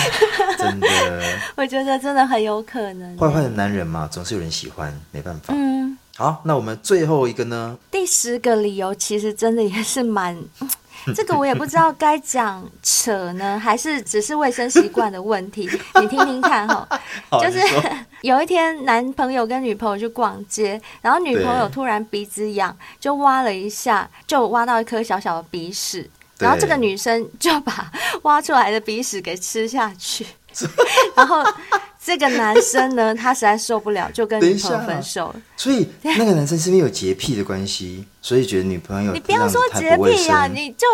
[0.60, 0.88] 真的，
[1.56, 3.16] 我觉得真的很有可能。
[3.18, 5.54] 坏坏的男人嘛，总是有人喜欢，没办法。
[5.54, 7.78] 嗯，好，那我们最后一个呢？
[7.90, 10.36] 第十个理由其实真的也是蛮。
[11.16, 15.62] 这个我也不知道该讲扯呢，还是只是卫生习惯的问题。
[15.98, 16.86] 你听听看哈，
[17.40, 17.58] 就是
[18.20, 26.06] 有一天男朋友跟女朋友去逛街，然后女朋友突然鼻子痒，就挖了一下，就挖到一颗小小的鼻屎，
[26.38, 27.90] 然后这个女生就把
[28.24, 30.26] 挖出来的鼻屎给吃下去，
[31.14, 31.44] 然后。
[32.02, 35.36] 这个男生呢，他实在受不了，就跟女朋友分手了。
[35.54, 39.12] 所以那个男生是因为有洁癖的关系，所以觉得女朋友。
[39.12, 40.86] 你不要说洁癖呀、啊，你就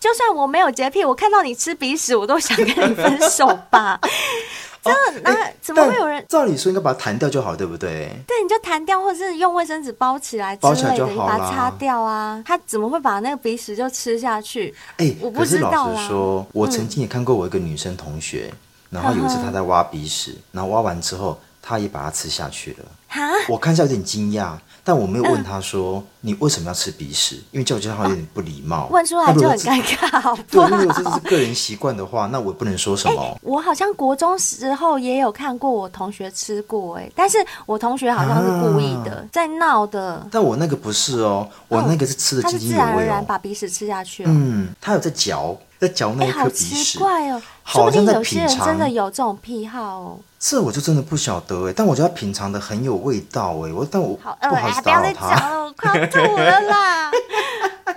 [0.00, 4.00] 就算我没有洁癖，我看到你吃鼻屎，我都想跟你分手吧。
[4.82, 6.24] 真的，那、欸、怎么会有人？
[6.26, 8.08] 照理说应该把它弹掉就好，对不对？
[8.26, 12.42] 对，你就弹掉，或者是用卫生纸包起来之类的，包起来就好，你把它擦掉啊。
[12.46, 14.74] 他怎么会把那个鼻屎就吃下去？
[14.96, 15.68] 哎、欸，我不知道。
[15.68, 18.48] 可是老实说，我曾经也看过我一个女生同学。
[18.50, 18.56] 嗯
[18.96, 22.84] 然后有一次他在挖鼻屎，然后挖完之后，他也把它吃下去了。
[23.08, 24.52] 哈，我看一下有点惊讶。
[24.82, 30.68] 但我没有问他说、嗯、你为什么要吃鼻屎，因为叫我叫他有点不礼貌、啊，问出来就很尴尬，好不好？
[30.68, 33.20] 对，如果这是个人习惯的话，那我也不能说什么。
[33.20, 40.24] 欸、我好像国中时候也有看过我同学吃过，哎，但是我同学好像是故意的，啊、在闹的。
[40.30, 44.30] 但我那个不是哦，我那个是吃的津津有味、哦、他是自然而然把鼻屎吃下去、了。
[44.32, 45.58] 嗯，他有在嚼。
[45.78, 47.42] 在嚼那一颗鼻屎，好奇怪哦！
[47.68, 48.22] 好像在品尝。
[48.22, 50.18] 说不定有些人真的有这种癖好哦。
[50.38, 55.20] 这我就真的不晓得哎，但我觉得他品尝的很有味道哎，我但我好饿好意思打扰他。
[55.20, 57.10] 不要再讲了，我快要吐了啦！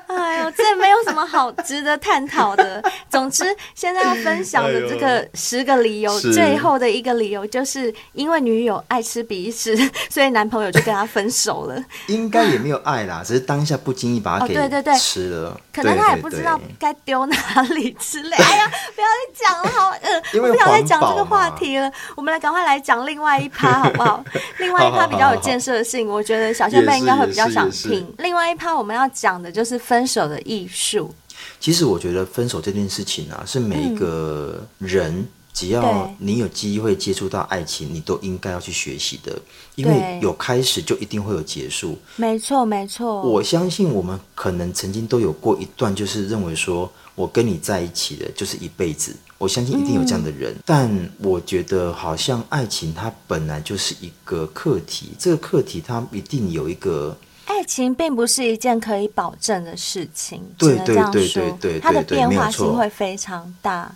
[0.07, 2.83] 哎呦，这没有什么好值得探讨的。
[3.09, 3.43] 总之，
[3.75, 9.75] 现在要分享的这个十个理由，最后的一个理由就是因为女友爱吃鼻屎，
[10.09, 11.83] 所以男朋友就跟他分手了。
[12.07, 14.55] 应该也没有爱啦， 只是当下不经意把它给
[14.97, 15.59] 吃了。
[15.73, 18.35] 可能他也不知道该丢哪里之类。
[18.35, 21.91] 哎呀，不要再讲了，好饿， 我不想再讲这个话题了。
[22.15, 24.23] 我们来赶快来讲另外一趴 好不好？
[24.59, 28.11] 另外一趴比较有建设性，我觉得小仙贝应该会比较想听。
[28.17, 31.13] 另外一趴我们要讲的就是分手的艺术。
[31.59, 39.37] 其实我觉得分手这件事情啊，是每一个人、嗯、只要你有机会接触到爱情，你都应该要去学习的，
[39.75, 41.97] 因为有开始就一定会有结束。
[42.17, 43.21] 没错，没错。
[43.21, 49.15] 我相信我们可能曾经都有过一段，就是认为说我跟你在一起的就是一辈子。
[49.39, 57.17] 我相信一定有这样的人，嗯、但我觉得好像爱情它本来就是一个课题，这个课题它一定有一个。
[57.45, 60.43] 爱情并不是一件可以保证的事情。
[60.57, 63.91] 对对对对，它的变化性会非常大。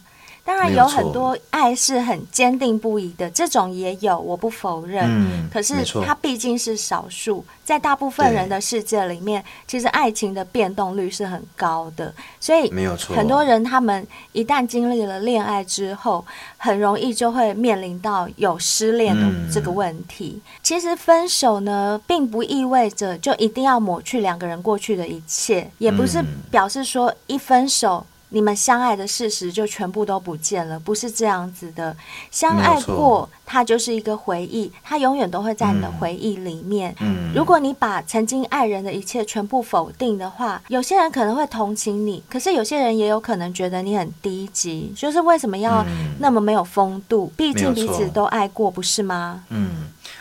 [0.46, 5.06] 当然有很多爱是很坚定不移的，这种也有，我不否认。
[5.08, 5.76] 嗯，可是
[6.06, 12.14] 它毕竟是少数，在大部分人的世界里面，其实爱情的变动率是很高的。
[12.42, 16.26] 所以没有错，很多人他们一旦经历了恋爱之后，
[16.58, 20.42] 很容易就会面临到有失恋的这个问题。
[20.44, 28.06] 嗯，其实分手呢，并不意味着就一定要抹去两个人过去的一切，也不是表示说一分手。
[28.34, 31.96] 你们相爱的事实就全部都不见了，不是这样子的。
[32.32, 36.96] 相爱过，它就是一个回忆，它永远都会在你的回忆里面。
[37.00, 45.86] 嗯，如果你把曾经爱人的一切全部否定的话，有些人可能会同情你，可是有些人也有可能觉得你很低级，就是为什么要
[46.18, 47.32] 那么没有风度？
[47.38, 49.44] 毕竟彼此都爱过，不是吗？
[49.50, 49.70] 嗯。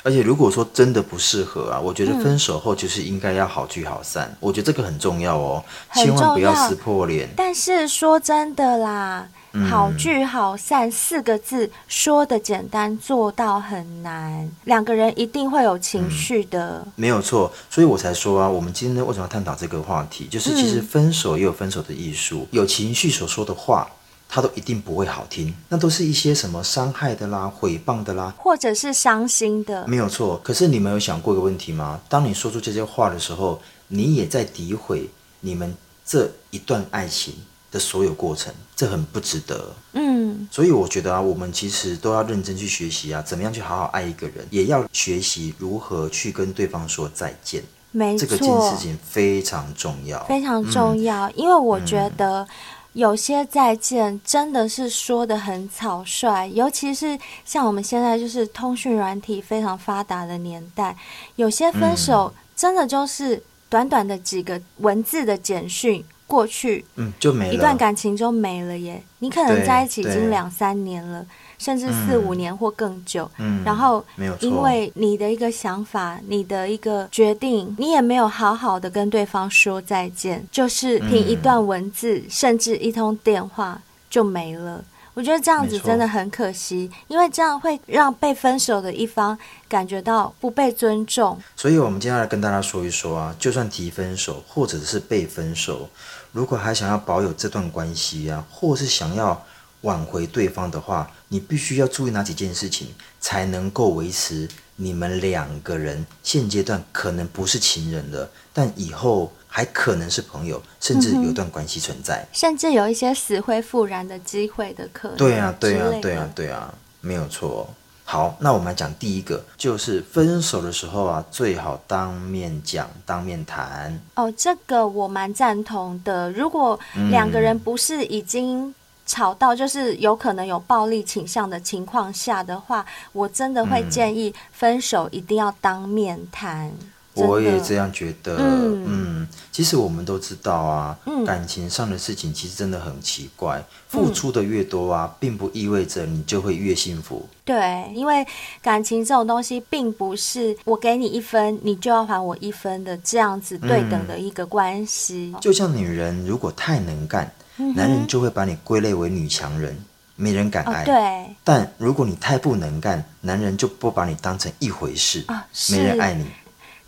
[0.03, 7.29] 而且如果说真的不适合啊，我觉得分手后就是应该要好聚好散，嗯、我觉得这个很重要哦，千万不要撕破脸。
[7.37, 14.51] 但是说真的啦，嗯、好聚好散四个字说的简单，做到很难。
[14.65, 17.53] 两个人一定会有情绪的，嗯、没有错。
[17.71, 20.27] 所以我才说啊，我们今天为什么要探讨这个话题？
[20.27, 23.89] 就是其实分手也有分手的艺术，嗯、有情绪所说的话。
[24.35, 30.41] 他都一定不会好听，那都是一些什么伤害的啦、毁谤的啦，或者是伤心的，没有错。
[30.43, 32.01] 可是你们有想过一个问题吗？
[32.09, 35.07] 当你说出这些话的时候，你也在诋毁
[35.41, 37.35] 你们这一段爱情
[37.71, 39.71] 的所有过程，这很不值得。
[39.93, 47.63] 嗯，所以我觉得啊，我们其实都要认真去学习啊，怎么样去好好爱一个人，也要学习如何去跟对方说再见。
[47.91, 52.41] 没错，这个件事情非常重要，非常重要，嗯、因为我觉得。
[52.41, 52.49] 嗯
[52.93, 60.95] 有些再见真的是说的很草率，尤其是像我们现在就是通讯软体非常发达的年代，
[61.37, 69.03] 有些分手真的就是短短的几个文字的简讯过去，嗯，就没了，一段感情就没了耶。
[69.21, 71.25] 你可能在一起已经两三年了。
[71.63, 74.05] 甚至四五年或更久，嗯，然后
[74.41, 84.85] 因为你的一个想法，你的一个决定，你也没有好好的跟对方说再见，就是凭一段文字，嗯，甚至一通电话就没了。
[85.15, 91.39] 我觉得这样子真的很可惜，因为这样会让被分手的一方感觉到不被尊重。
[91.55, 95.89] 所以，我们接下来跟大家说一说啊，就算提分手或者是被分手，
[96.33, 99.41] 如果还想要保有这段关系啊，或是想要。
[99.83, 102.89] 挽回对方的话，你必须要注意哪几件事情，
[103.21, 115.17] 才能够维持你们两个人现阶段可能不是情人了，但以后还可能是朋友，甚至有段关系存在，嗯，甚至有一些死灰复燃的机会的可能。
[115.17, 117.69] 对啊，对啊，对啊，对啊，没有错。
[118.05, 123.99] 好，那我们来讲第一个，就是分手的时候啊，最好当面讲，当面谈。
[124.17, 126.31] 哦，这个我蛮赞同的。
[126.33, 126.79] 如果
[127.11, 128.75] 两个人不是已经
[129.13, 136.73] 吵到就是有可能有暴力倾向的情况下的话，我真的会建议分手一定要当面谈。
[137.13, 138.39] 我也这样觉得。
[138.39, 143.63] 嗯，嗯，其实我们都知道啊，嗯，感情上的事情其实真的很奇怪。
[143.87, 147.29] 付出的越多啊，并不意味着你就会越幸福。
[147.45, 148.27] 对，因为
[148.63, 155.33] 感情这种东西，并不是我给你一分，你就要还我一分的这样子对等的一个关系。
[155.35, 159.77] 嗯，就像女人如果太能干，嗯，男人就会把你归类为女强人，
[160.17, 160.83] 没人敢爱。
[160.83, 166.27] 哦，对，但如果你太不能干，男人就不把你当成一回事，哦，没人爱你。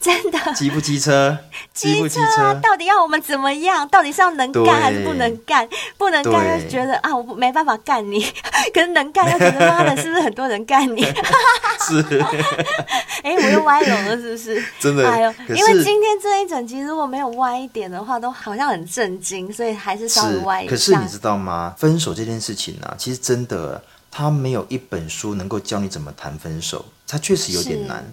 [0.04, 1.34] 真的，机不机车？
[1.72, 2.20] 机车？
[2.20, 3.88] 啊，到底要我们怎么样？
[3.88, 5.66] 到底是要能干还是不能干？
[5.96, 8.20] 不能干又觉得啊，我没办法干你；
[8.74, 11.02] 可是能干又觉得妈的， 是不是很多人干你？
[11.86, 12.02] 是。
[13.22, 14.62] 哎、欸，我又歪楼了，是不是？
[14.78, 15.08] 真的。
[15.08, 20.70] 哎呦，因为今天这一整集如果没有歪一点的话，都好像很震惊，所以还是稍微歪一下。
[20.70, 21.74] 可是你知道吗？
[21.78, 28.04] 分手这件事情呢、啊，其实真的，他没有一本书能够教你怎么谈分手，他确实有点难。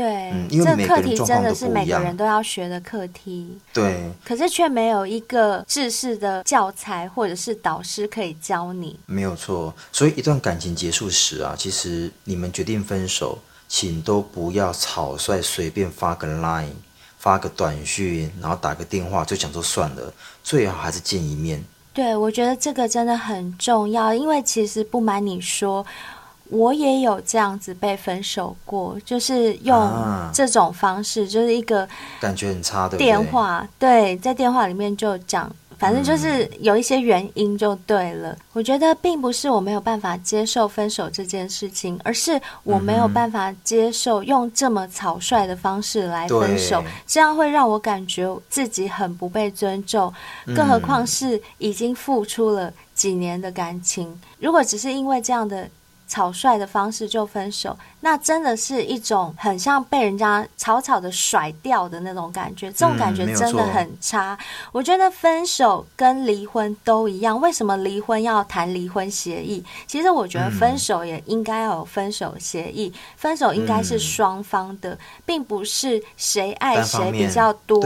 [0.00, 0.64] 对。
[0.64, 3.58] 这课题真的是每个人都要学的课题。
[3.72, 8.98] 对，可是却没有一个制式的教材或者是导师可以教你。
[9.06, 16.72] 没有错，所以一段感情结束时啊，其实你们决定分手，请都不要草率随便发个 line、
[17.18, 21.62] 发个短讯，然后打个电话就讲说算了，最好还是见一面。
[21.92, 25.84] 对，我觉得这个真的很重要，因为其实不瞒你说。
[26.50, 29.90] 我也有这样子被分手过，就是用
[30.32, 31.88] 这种方式，啊、就是一个
[32.20, 38.32] 感觉很差的电话，对，在电话里面就讲，反正就是有一些原因就对了。
[38.32, 50.12] 嗯、我觉得并不是我没有办法接受分手这件事情，而是我没有办法接受用这么草率的方式来分手，这样会让我感觉自己很不被尊重，
[50.46, 55.68] 更何况是已经付出了几年的感情，如果只是因为这样的。
[56.10, 64.34] 草率的方式就分手，那真的是一种很像被人家草草的甩掉的那种感觉，这种感觉真的很差。
[64.34, 69.64] 嗯，我觉得分手跟离婚都一样，为什么离婚要谈离婚协议？
[69.86, 77.80] 其实我觉得分手也应该要有分手协议，分手应该是双方的，并不是谁爱谁比较多，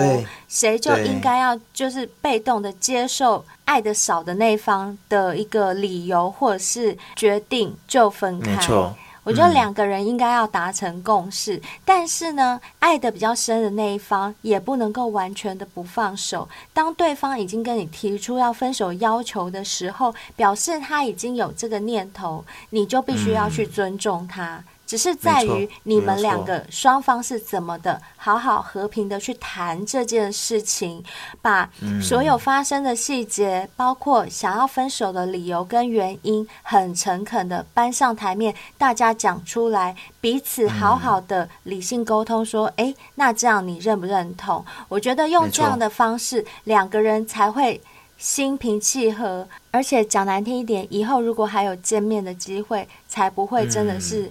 [0.49, 3.45] 谁就应该要就是被动的接受。
[3.65, 8.95] 爱的少的那一方的一个理由或者是决定就分开，没错。
[9.23, 16.47] 我觉得两个人应该要达成共识，嗯，但是呢，爱的比较深的那一方也不能够完全的不放手。
[16.75, 24.57] 当对方已经跟你提出要分手要求的时候，表示他已经有这个念头，你就必须要去尊重他。
[24.57, 31.03] 嗯只是在于你们两个双方是怎么的，好好和平的去谈这件事情，
[31.41, 31.71] 把
[32.03, 44.65] 所有发生的细节，包括想要分手的理由跟原因，很诚恳的搬上台面，大家讲出来，彼此好好的理性沟通，说，诶，那这样你认不认同？
[44.89, 47.81] 我觉得用这样的方式，两个人才会
[48.19, 54.31] 心平气和，而且讲难听一点，以后如果还有见面的机会，才不会真的是。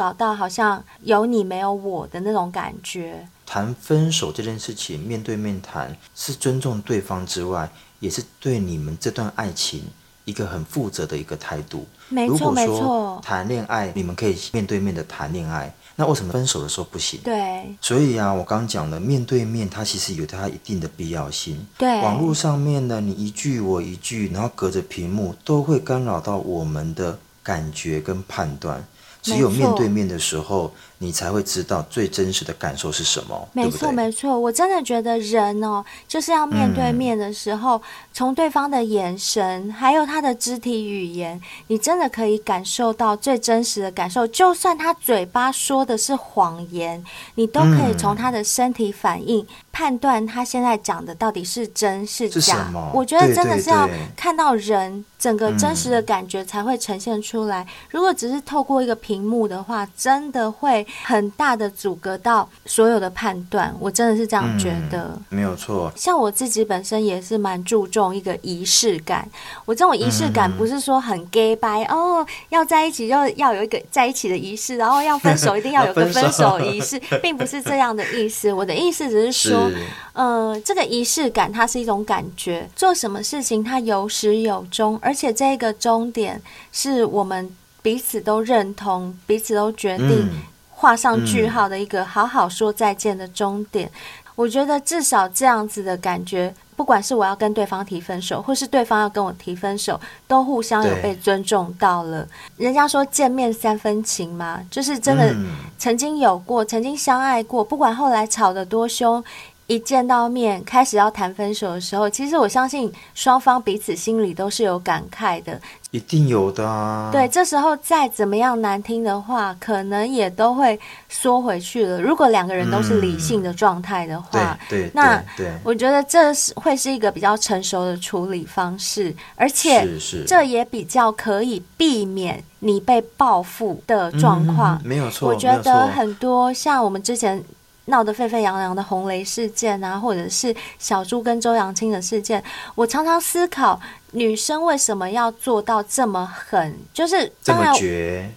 [0.00, 3.28] 搞到好像有你没有我的那种感觉。
[3.44, 9.82] 谈分手这件事情，面对面谈是尊重对方之外，也是对你们这段爱情
[10.24, 11.86] 一个很负责的一个态度。
[12.08, 13.20] 没错，没错。
[13.22, 17.20] 谈恋爱你们可以面对面的谈恋爱，那为什么分手的时候不行？
[17.22, 17.76] 对。
[17.82, 21.62] 所以啊，我刚讲了，面对面它其实有它一定的必要性。
[21.76, 22.00] 对。
[22.00, 28.82] 网络上面呢，你一句我一句，然后隔着屏幕，都会干扰到我们的感觉跟判断。
[29.22, 33.48] 只有面对面的时候，你才会知道最真实的感受是什么。
[33.52, 44.26] 没错，没错，我真的觉得人哦，就是要面对面的时候，嗯，从对方的眼神，还有他的肢体语言，你真的可以感受到最真实的感受。
[44.26, 47.04] 就算他嘴巴说的是谎言，
[47.34, 52.40] 你都可以从他的身体反应判断他现在讲的到底是真是假。
[52.40, 52.76] 是？
[52.92, 57.66] 我觉得真的是要看到人整个真实的感觉才会呈现出来。
[57.90, 60.86] 如果只是透过一个屏幕的话，真的会。
[61.02, 65.10] 很大的阻隔到所有的判断，我真的是这样觉得。
[65.14, 65.90] 嗯，没有错。
[65.96, 69.28] 像我自己本身也是蛮注重一个仪式感。
[69.64, 78.52] 我这种仪式感不是说很 gay 掰哦，要在一起就要有一个在一起的仪式，然后要分手一定要有个 分手仪式，并不是这样的意思。
[78.52, 79.69] 我的意思只是说，嗯、
[80.12, 86.40] 呃，这个仪式感它是一种感觉，做什么事情它有始有终，而且这个终点
[86.72, 90.08] 是我们彼此都认同，彼此都决定。
[90.08, 90.42] 嗯
[90.80, 93.92] 画上句号的一个好好说再见的终点，
[94.34, 96.54] 我觉得至少这样子的感觉。
[96.74, 102.26] 不管是我要跟对方提分手，或是对方要跟我提分手，都互相有被尊重到了。
[102.56, 105.36] 人家说见面三分情嘛，就是真的
[105.76, 109.22] 曾经有过，曾经相爱过，不管后来吵得多凶。
[109.70, 115.60] 一见到面，开始要谈分手的时候，其实我相信双方彼此心里都是有感慨的，
[115.92, 117.08] 一定有的啊。
[117.12, 120.76] 对，这时候再怎么样难听的话，可能也都会
[121.08, 122.02] 缩回去了。
[122.02, 129.88] 如果两个人都是理性的状态的话，嗯、对，对，那对，我觉得这是会是一个比较成熟的处理方式，而且
[130.26, 134.76] 这也比较可以避免你被报复的状况。
[134.78, 137.40] 嗯、没有错，我觉得很多像我们之前。
[137.86, 142.42] 闹得沸沸扬扬的红雷事件啊，或者是小猪跟周扬青的事件，
[142.74, 143.80] 我常常思考。
[144.12, 146.76] 女生为什么要做到这么狠？
[146.92, 147.72] 就是当然，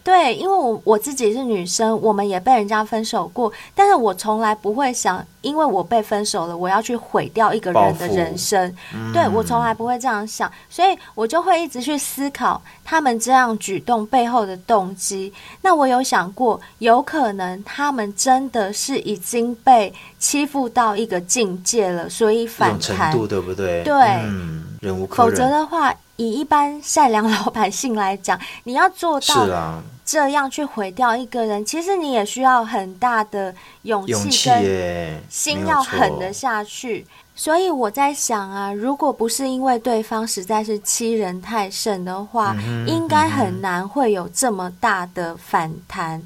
[0.03, 8.71] 对，因为我我自己是女生，我们也被人家分手过，但是我从来不会想，因为我被分手了，我要去毁掉一个人的人生。
[8.93, 15.33] 嗯、对，我从来不会这样想，所以我就会一直去思考他们这样举动背后的动机。
[15.61, 23.83] 那我有想过，有可能他们真的是已经被欺负到一个境界了，所以反弹，程度对不对？
[23.83, 23.93] 对。
[24.23, 24.72] 嗯
[25.09, 33.53] 否则的话，以一般善良老百姓来讲，你要做到这样去毁掉一个人，啊、其实你也需要很大的
[33.83, 37.05] 勇气跟心要狠得下去。
[37.35, 46.21] 所以我在想啊，如果不是因为对方实在是欺人太甚的话，嗯、应该很难会有这么大的反弹。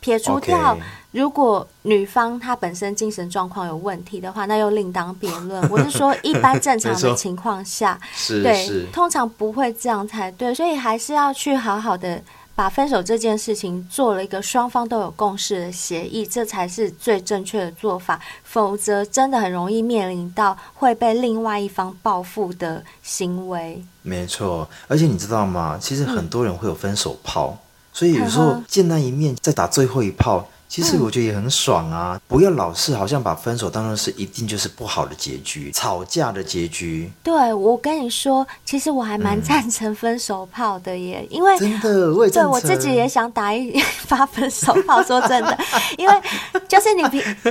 [0.00, 0.76] 撇除掉，
[1.12, 5.62] 如果女方她本身精神状况有问题的话，那又另当别论。
[5.70, 7.98] 我是说，一般正常的 情况下，
[8.42, 10.54] 对，通常不会这样才对。
[10.54, 12.22] 所以还是要去好好的
[12.54, 18.18] 把分手这件事情做了一个双方都有共识的协议，这才是最正确的做法。
[18.42, 23.84] 否则，真的很容易面临到会被另外一方报复的行为。
[24.00, 25.78] 没错，而且你知道吗？
[25.78, 27.58] 其实很多人会有分手炮。
[27.94, 30.48] 所以有时候见那一面，再打最后一炮。
[30.72, 32.18] 其实我觉得也很爽啊！
[32.26, 37.12] 不要老是好像把分手当成是一定就是不好的结局，吵架的结局。
[37.22, 45.02] 对，我跟你说，其实我还蛮赞成分手炮的耶，因为真的，我也对我自己也想打一发分手炮。
[45.02, 45.58] 说真的，
[45.98, 46.14] 因为
[46.66, 47.02] 就是你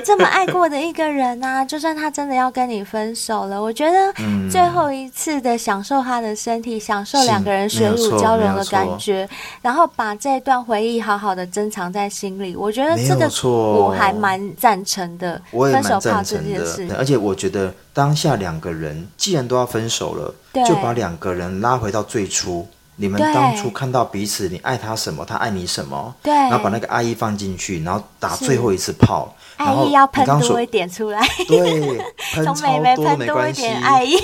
[0.03, 4.11] 这么爱过的一个人啊，就算他真的要跟你分手了，我觉得
[4.49, 9.29] 最后一次的享受他的身体，享受两个人水乳交融的感觉，
[9.61, 13.10] 然后把这段回忆好好的珍藏在心里，我觉得。
[13.15, 13.51] 没错，
[13.87, 15.41] 我还蛮赞成的。
[15.51, 20.33] 我也蛮赞成的，而且我觉得当下两个人既然都要分手了，
[20.65, 31.97] 就把两个人拉回到最初，你们当初看到彼此，你爱他什么，他爱你什么，对，然后把那个爱意放进去，然后打最后一次炮，爱意要喷多一点出来，对，
[32.33, 32.53] 喷 超
[32.95, 34.15] 多都没关系，爱意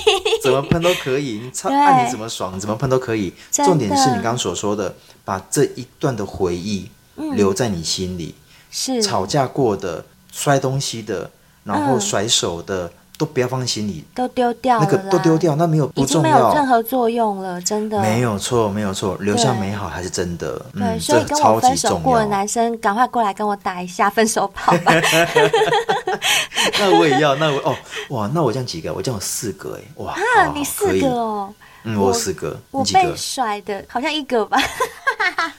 [0.43, 3.33] 怎么喷都可以，你超爱你怎么爽，怎么喷都可以。
[3.51, 6.89] 重点是你刚刚所说的，把这一段的回忆
[7.35, 8.35] 留在你心里。
[8.77, 9.01] 是。
[9.01, 11.27] 吵架过的、摔东西的，
[11.63, 17.99] 然后甩手的，嗯、都不要放心里，都丢掉了，那个都丢掉，那没有不重要，已经没有任何作用了，真的。
[18.01, 20.53] 没有错，没有错，留下美好还是真的。
[20.73, 24.93] 对，嗯、所以跟我分手过的男生，赶快过来跟我打一下分手炮吧。
[26.79, 27.75] 那我也要，那我哦
[28.09, 31.51] 哇，那我这样几个，我这样有四个哎哇啊，你四个哦，
[31.83, 35.53] 嗯，我四个，我被甩的好像一个吧，啊、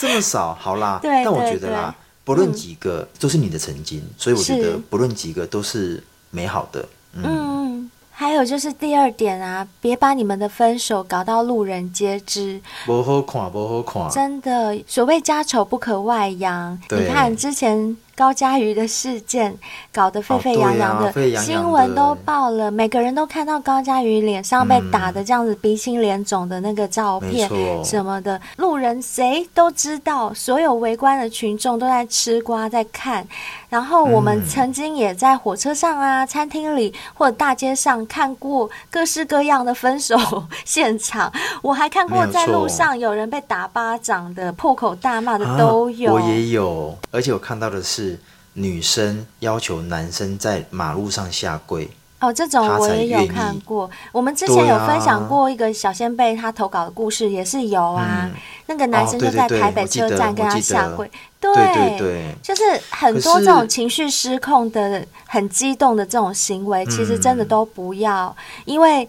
[0.00, 1.94] 这么少，好啦， 对，但我觉得啦。
[2.24, 6.88] 不论几个都是你的曾经，所以我觉得不论几个都是美好的。
[7.12, 12.60] 嗯，嗯，还有就是第二点啊，别把你们的分手搞到路人皆知。
[12.86, 14.10] 不好看，不好看。
[14.10, 16.80] 真的，所谓家丑不可外扬。
[16.90, 17.96] 你看之前。
[18.16, 19.52] 高佳瑜的事件
[19.92, 27.50] 搞得沸沸扬扬的新闻都报了，每个人都看到高佳瑜脸上被打的这样子鼻青脸肿的那个照片
[27.84, 33.26] 什么的，路人谁都知道，所有围观的群众都在吃瓜在看。
[33.68, 40.16] 然后我们曾经也在火车上啊、餐厅里或者大街上看过各式各样的分手
[40.64, 46.12] 现场，我还看过在路上有人被打巴掌的、破口大骂的都有。
[46.14, 48.03] 我也有，而且我看到的是。
[48.04, 48.18] 是
[48.54, 51.88] 女生要求男生在马路上下跪
[52.20, 53.90] 哦，这种我也有看过。
[54.12, 58.30] 我们之前有分享过一个小仙贝他投稿的故事，也是有啊。
[58.32, 69.06] 嗯、那个男生就在台北车站跟他下跪，对对对，就是很多这种情绪失控的、很激动的这种行为，其实真的都不要，嗯、因为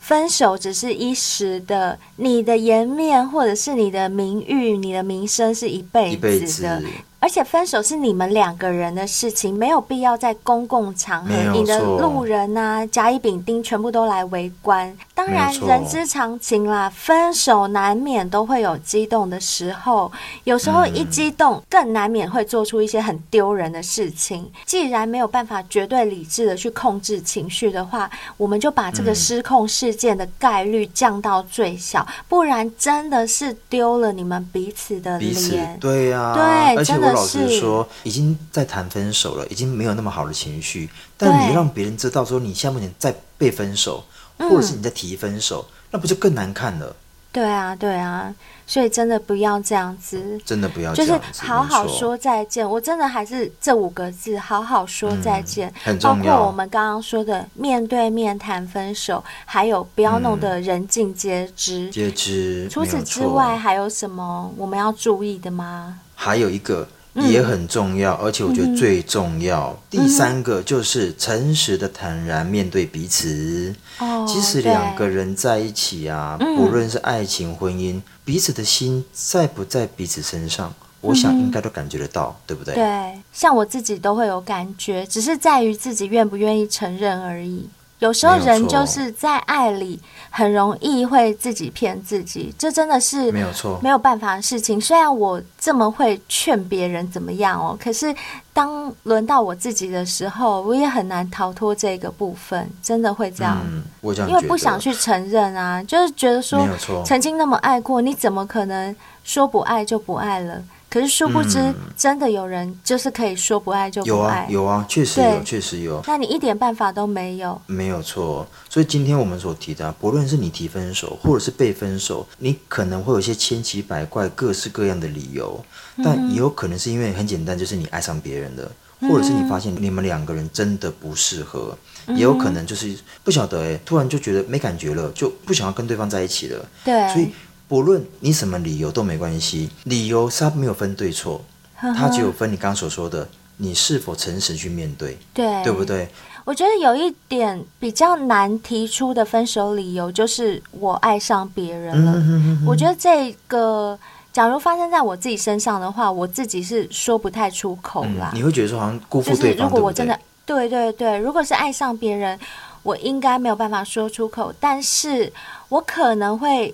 [0.00, 6.82] 分手只是一时的，你的颜面或者是你的名誉、你的名声是一辈子的。
[7.24, 14.94] 而且分手是你们两个人的事情，没有必要在公共场合，你的路人啊、甲乙丙丁全部都来围观。
[15.14, 20.12] 当然，人之常情啦，分手难免都会有激动的时候，
[20.42, 24.52] 有时候一激动，更难免会做出一些很丢人的事情。
[24.66, 35.78] 既然没有办法绝对理智的去控制情绪的话，我们就把这个失控事件的概率降到最小，不然真的是丢了你们彼此的脸。
[35.80, 44.04] 对呀、啊，对，而且我老实说，已经在谈分手了，已经没有那么好的情绪，但你让别人知道说你现在目前在被分手。
[44.36, 46.96] 或者是你在提分手，嗯，那不就更难看了？
[47.30, 48.34] 对啊，对啊，
[48.66, 52.68] 所以真的不要这样子，真的不要这样子，就是好好说再见。
[52.68, 56.32] 我真的还是这五个字，好好说再见，嗯，很重要。
[56.32, 61.88] 包括我们刚刚说的面对面谈分手，还有不要弄得人尽皆知。
[61.90, 62.66] 皆知。
[62.68, 66.00] 除此之外，还有什么我们要注意的吗？
[66.16, 66.88] 还有一个。
[67.14, 69.70] 也很重要，而且我觉得最重要。
[69.70, 73.74] 嗯、第三个就是诚实的坦然面对彼此。
[73.98, 82.74] 哦，其实两个人在一起啊，不论是爱情、婚姻，彼此的心在不在彼此身上，我想应该都感觉得到，对不对？
[82.74, 87.68] 对，像我自己都会有感觉，只是在于自己愿不愿意承认而已。
[88.04, 89.98] 有时候人就是在爱里
[90.28, 94.78] 很容易会自己骗自己，这真的是没有错，没有办法的事情。
[94.78, 98.14] 虽然我这么会劝别人怎么样哦，可是
[98.52, 103.58] 当轮到我自己的时候，我也很难逃脱这个部分，真的会这样。
[103.64, 106.60] 嗯，我这样因为不想去承认啊，就是觉得说
[107.06, 108.94] 曾经那么爱过，你怎么可能
[109.24, 110.62] 说不爱就不爱了？
[110.94, 114.46] 可是殊不知，真的有人就是可以说不爱就不爱。
[114.48, 116.00] 有啊，有啊，确实有，确实有。
[116.06, 117.60] 那你一点办法都没有？
[117.66, 118.46] 没有错。
[118.70, 125.60] 所以今天我们所提的，不论是你提分手，或者是被分手，你可能会有一些千奇百怪、各式各样的理由，
[126.04, 128.70] 但也有可能是因为很简单，就是你爱上别人了，
[129.00, 131.76] 或者是你发现你们两个人真的不适合，
[132.06, 136.64] 也有可能就是不晓得哎，突然就觉得没感觉了，就不想要跟对方在一起了。
[136.84, 137.32] 对，所以。
[137.74, 141.42] 不论你什么理由都没关系，理由是它没有分对错，
[141.76, 146.08] 它只有分你刚刚所说的，你是否诚实去面对，对，对不对？
[146.44, 152.12] 我觉得有一点比较难提出的分手理由就是我爱上别人了。
[152.12, 153.98] 嗯、哼哼哼，我觉得这个
[154.32, 158.30] 假如发生在我自己身上的话，我自己是说不太出口啦。
[158.32, 160.16] 嗯、你会觉得说好像辜负对方，就是如果我真的
[160.46, 162.38] 对，对对对，如果是爱上别人，
[162.84, 165.32] 我应该没有办法说出口，但是
[165.70, 166.72] 我可能会。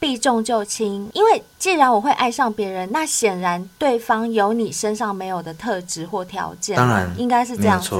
[0.00, 7.96] 避重就轻，因为既然我会爱上别人，那显然对方有你身上没有的特质或条件，当然应该是这样子。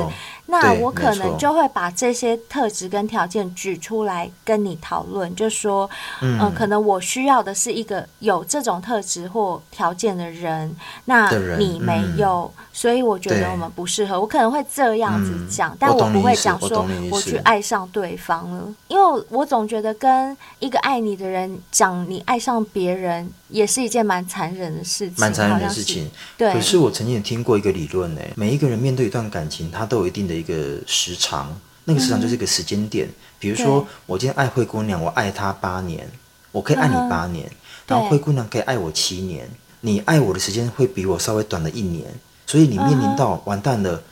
[0.50, 5.88] 那我可能就会把这些特质跟条件举出来跟你讨论，就说，
[6.22, 10.74] 嗯、呃，可能我需要的是一个有这种特质或条件的人，
[11.04, 14.18] 那你没有，嗯、所以我觉得我们不适合。
[14.18, 23.30] 我可能会这样子讲，嗯、但我不会讲说我去爱上对方了，因为我总觉得跟一个爱你的人讲你爱上别人。
[23.50, 26.10] 也是一件蛮残忍的事情，蛮残忍的事情。
[26.36, 33.06] 对，可是我曾经也听过一个理论呢，每一个人面对一段感情，他都有一定的一个时长，那个时长就是一个时间点。
[33.06, 36.08] 嗯、比如说，我今天爱灰姑娘，我爱她八年，
[36.52, 37.56] 我可以爱你八年，嗯、
[37.88, 39.48] 然后灰姑娘可以爱我七年，
[39.80, 42.04] 你爱我的时间会比我稍微短了一年，
[42.46, 44.02] 所以你面临到完蛋了，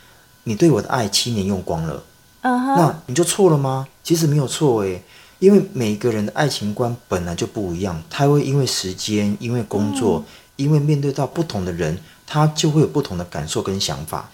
[0.44, 2.02] 你对我的爱七年用光了，
[2.42, 3.88] 那你就错了吗？
[4.02, 5.02] 其实没有错诶。
[5.38, 10.24] 因为每个人的爱情观本来就不一样，他会因为时间、因为工作、嗯、
[10.56, 14.30] 因为面对到不同的人，他就会有不同的感受跟想法。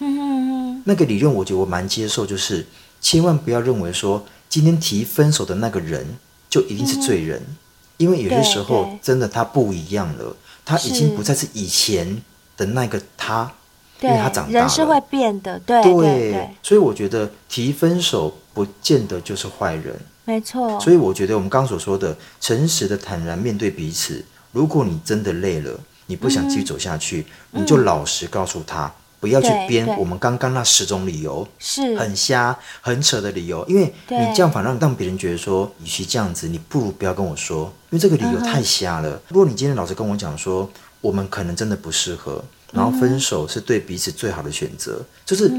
[0.85, 2.65] 那个理论我觉得我蛮接受，就是
[3.01, 6.05] 千万不要认为说今天提分手的那个人
[6.49, 7.57] 就一定是罪人，嗯、
[7.97, 12.21] 因为有些时候真的他不一样了，他已经不再是以前
[12.55, 13.51] 的那个他，
[14.01, 15.93] 因为他长大了，人是会变的，对对，
[16.31, 19.99] 对，所以我觉得提分手不见得就是坏人。
[20.25, 24.23] 没错，所以我觉得我们刚刚所说的诚实的坦然面对彼此。
[24.53, 28.91] 如果你真的累了，你不想继续走下去，嗯、你就老实告诉他，嗯、
[29.23, 33.65] 不要去编我们刚刚那十种理由，是很瞎、很扯的理由。
[33.69, 39.11] 因为你这样反而让让别人觉得说，与其这样子，你不如不要跟我说，因为这个理由太瞎了。
[39.11, 40.69] 嗯、如果你今天老实跟我讲说，
[40.99, 42.43] 我们可能真的不适合，
[42.73, 45.49] 然后分手是对彼此最好的选择，嗯、就是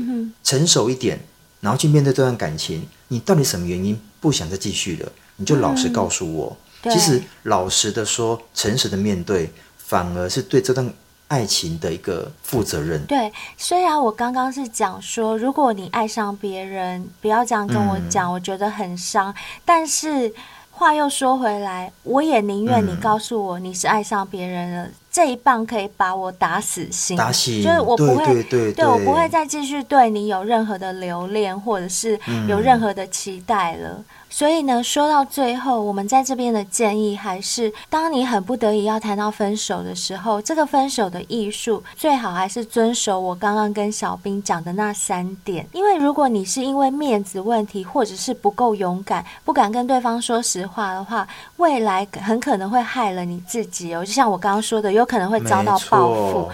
[0.43, 1.19] 成熟一点，
[1.63, 2.87] 然后去面对这段感情。
[3.09, 3.99] 你到底什么原因？
[4.21, 6.55] 不想再继续了，你就老实告诉我。
[6.83, 10.93] 嗯、其实老实的说，诚实的面对，反而是对这段
[11.29, 13.05] 爱情的一个负责任。
[13.07, 19.35] 对，虽然我刚刚是讲说，如果你爱上别人，不要这样跟我讲，嗯、我觉得很伤。
[19.65, 20.33] 但是
[20.71, 24.89] 话又说回来，我也宁愿你告诉我你是爱上别人了。
[25.15, 28.43] 这一棒可以把我打死心，打死，就是我不会，
[28.73, 33.91] 对我不会再继续对你有任何的留恋，或者是有任何的期待了。
[33.91, 34.05] 嗯
[34.35, 45.65] 所以呢，说到最后，我们在这边的建议还是，当你很不得已要谈到分手的时候，这个分手的艺术最好还是遵守我刚刚跟小兵讲的那三点。
[45.71, 51.25] 因为如果你是因为面子问题，或者是不够勇敢，不敢跟对方说实话的话，
[51.59, 54.05] 未来很可能会害了你自己哦。
[54.05, 56.51] 就像我刚刚说的，有可能会遭到报复。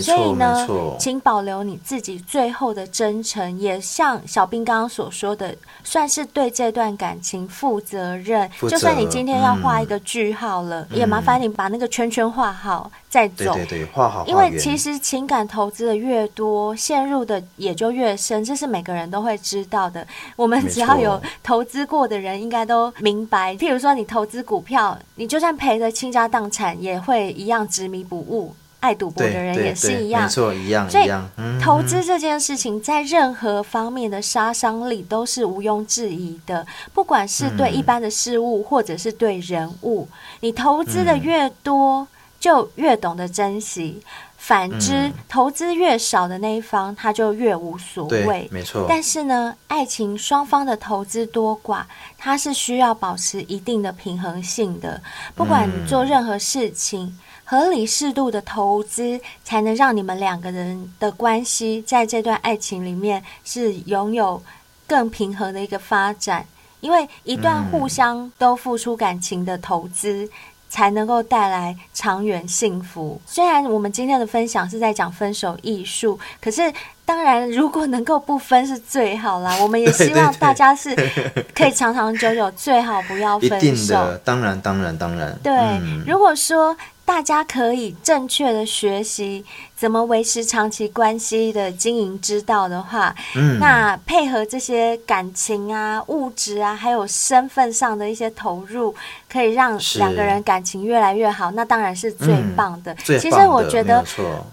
[0.00, 0.66] 所以呢，
[0.98, 8.48] 请保留你自己最后的真诚，也像小兵刚刚所说的，算是对这段感情负责任。
[8.68, 13.52] 就算你今天要画一个句号了，嗯、也麻烦你把那个圈圈画好再走。
[13.52, 14.24] 对对对，画好。
[14.26, 20.06] 因为其实情感投资的越多，陷入的也就越深，这是每个人都会知道的。
[20.34, 23.54] 我们只要有投资过的人，应该都明白。
[23.56, 28.54] 譬如说，你投资股票，你就算赔得倾家荡产，也会一样执迷不悟。
[28.80, 31.30] 爱赌博的人也是一样，没错，一样，所以一样。
[31.62, 40.08] 投资这件事情，在任何方面的杀伤力都是毋庸置疑的，不管是对一般的事物，或者是对人物，
[40.40, 42.08] 你投资的越多，
[42.42, 44.02] 就越懂得珍惜；
[44.36, 48.48] 反之，投资越少的那一方，他就越无所谓。
[48.50, 48.84] 没错。
[48.88, 51.84] 但是呢，爱情双方的投资多寡，
[52.18, 55.00] 它是需要保持一定的平衡性的，
[55.36, 57.16] 不管你做任何事情。
[57.44, 64.42] 合理适度的投资，才能让你们两个人的关系在这段爱情里面是拥有
[64.86, 66.44] 更平衡的一个发展。
[66.80, 70.28] 因为一段互相都付出感情的投资，
[70.72, 73.20] 才能够带来长远幸福。
[73.26, 76.72] 虽然我们今天的分享是在讲分手艺术，可是
[77.04, 79.54] 当然，如果能够不分是最好啦。
[79.60, 80.96] 我们也希望大家是
[81.54, 83.56] 可以长长久久，最好不要分手。
[83.56, 85.38] 一定的，当然，当然，当然。
[85.42, 86.74] 对，嗯、如果说。
[87.12, 89.44] 大家可以正确的学习
[89.76, 98.94] 怎么维持长期关系的经营之道的话，嗯，那配合这些感情啊、物质啊，还有身份上的一些投入，
[99.30, 102.94] 可以让两个人感情越来越好，那当然是最棒的。
[102.94, 103.30] 嗯、最棒的。
[103.30, 104.02] 其实我觉得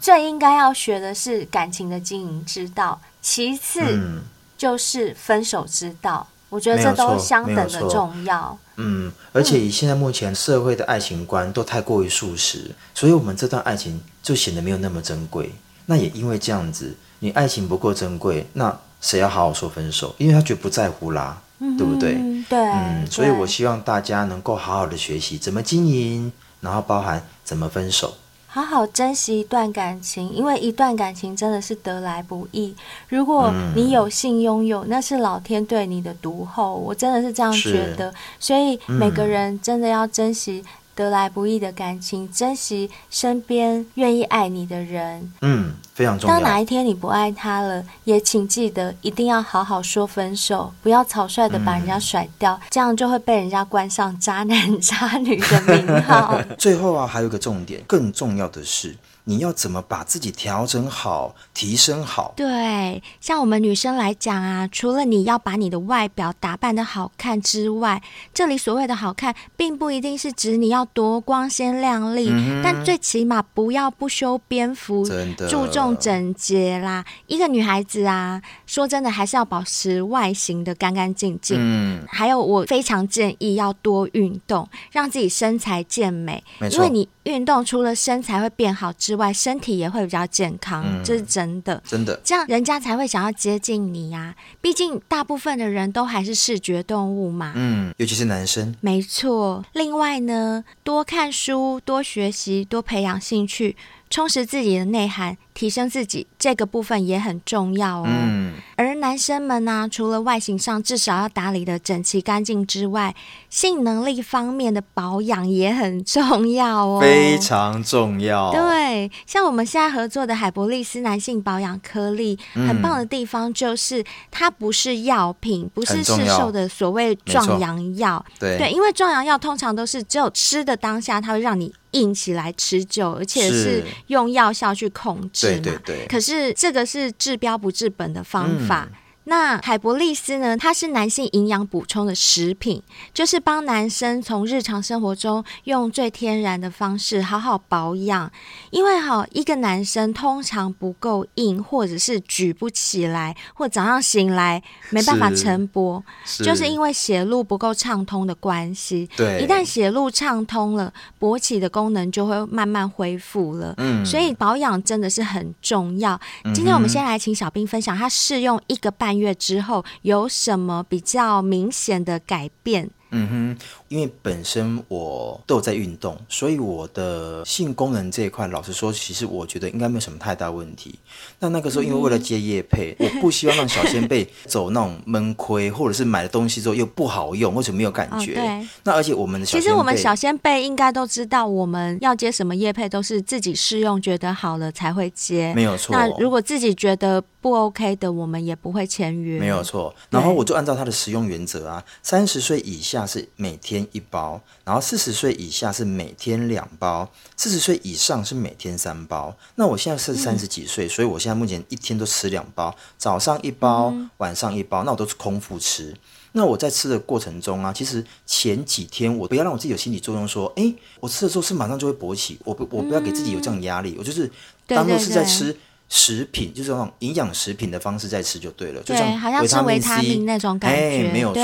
[0.02, 4.22] 最应该要学的是感情的经营之道，其次
[4.58, 6.28] 就是分手之道。
[6.50, 8.58] 我觉得这都相等的重要。
[8.78, 15.52] 嗯，而且以现在目前社会的爱情观都太过于速食，所以我们这段爱情就显得没有那么珍贵。
[15.86, 20.14] 那也因为这样子，你爱情不够珍贵，那谁要好好说分手？
[20.18, 22.14] 因为他绝不在乎啦，嗯、对不对？
[22.48, 26.32] 对，嗯，所以我希望大家能够好好的学习怎么经营，
[26.62, 28.14] 然后包含怎么分手。
[28.52, 32.74] 好好珍惜一段感情，因为一段感情真的是得来不易。
[33.08, 36.74] 如果你有幸拥有，那是老天对你的独厚。
[36.74, 40.66] 我真的是这样觉得，所以每个人真的要珍惜。
[41.00, 46.36] 得来不易的感情，珍惜身边愿意爱你的人，嗯，非常重要。
[46.36, 56.38] 当哪一天你不爱他了，也请记得一定要好好说分手，不要草率的把人家甩掉，嗯、这样就会被人家冠上渣男 渣女的名号。
[56.60, 58.94] 最后啊，还有一个重点，更重要的是。
[59.30, 62.34] 你要怎么把自己调整好、提升好？
[62.36, 68.02] 对，像我们女生来讲啊，除了你要把你的外表打扮的好看之外，
[68.34, 77.06] 这里所谓的好看，并不一定是指你要多光鲜亮丽，嗯、但最起码不要不修边幅，真注重整洁啦。
[77.28, 81.58] 一个女孩子啊，说真的，还是要保持外形的干干净净。
[81.60, 87.10] 嗯，还有我非常建议要多运动，让自己身材健美，没错，因为你。
[87.26, 91.80] 运动除了身材会变好之外，身体也会比较健康，嗯、这是真的。
[91.86, 94.36] 真的，这样人家才会想要接近你呀、啊。
[94.60, 97.54] 毕竟大部分的人都还是视觉动物嘛。
[97.56, 98.74] 嗯，尤其是男生。
[98.82, 99.64] 没错。
[99.74, 103.76] 另外呢，多看书，多学习，多培养兴趣。
[104.10, 108.06] 充实自己的内涵，提升自己，这个部分也很重要哦。
[108.08, 113.14] 嗯，而男生们呢、啊，除了外形上至少要打理的整齐干净之外，
[113.50, 118.54] 性能力方面的保养也很重要哦，非常重要。
[118.54, 124.02] 对，像我们现在合作的海博利斯男性保养颗粒，嗯、很棒的地方就是
[124.32, 128.26] 它不是药品，不是市售的所谓壮阳药。
[128.40, 131.74] 对对，因为壮阳药通常都是只有吃的当下，它会让你。
[131.94, 135.49] 硬起来持久，而且是用药效去控制嘛。
[135.58, 136.08] 对对对。
[136.08, 138.88] 可是这个是治标不治本的方法。
[138.92, 138.98] 嗯
[139.30, 142.82] 那海博利斯呢，它是男性营养补充的食品，
[143.14, 148.32] 就是帮男生从日常生活中用最天然的方式好好保养。
[148.72, 156.02] 因为哈，一个男生通常不够硬，或者是举不起来，或早上醒来没办法晨勃，
[156.44, 159.08] 就是因为血路不够畅通的关系。
[159.16, 163.76] 对，一旦血路畅通了，勃起的功能就会慢慢恢复了。
[163.78, 166.20] 嗯，所以保养真的是很重要。
[166.56, 172.90] 今天我们先来请小兵分享，他试用一个半月之后有什么比较明显的改变？
[173.12, 173.58] 嗯哼，
[173.90, 180.98] 因为本身我都有在运动，所以我的性功能这一块，老实说，其实我觉得应该没有什么太大问题。
[181.40, 188.34] 那那个时候，因为为了接业配，嗯、我不希望让小仙贝走那种闷亏，或者是买了东西之后又不好用，或者没有感觉。
[188.34, 188.68] 哦、对。
[188.84, 195.96] 那而且我们的小其实我们小仙贝应该都知道，我们要接什么业配都是自己试用觉得好了才会接，没有错。
[195.96, 199.94] 那如果自己觉得不 OK 的，我们也不会签约，没有错。
[200.10, 209.36] 然后我就按照它的使用原则啊，三十岁以下是每天一包，然后四十岁以下是每天两包，四十岁以上是每天三包。
[209.56, 214.84] 那我现在是三十几岁，嗯，所以我现在目前一天都吃两包，早上一包，嗯，晚上一包。
[214.84, 215.96] 那我都是空腹吃。
[216.32, 224.32] 那我在吃的过程中啊，其实前几天我不要让我自己有心理作用，说，哎，我吃的时候是马上就会勃起，我不我不要给自己有这样压力，嗯，我就是
[224.68, 225.46] 当做是在吃。
[225.46, 225.62] 对对对
[225.92, 228.96] 食品就是那种营养食品的方式在吃就对了，对，
[229.42, 231.42] 就像维他命那种感觉，哎、没有错。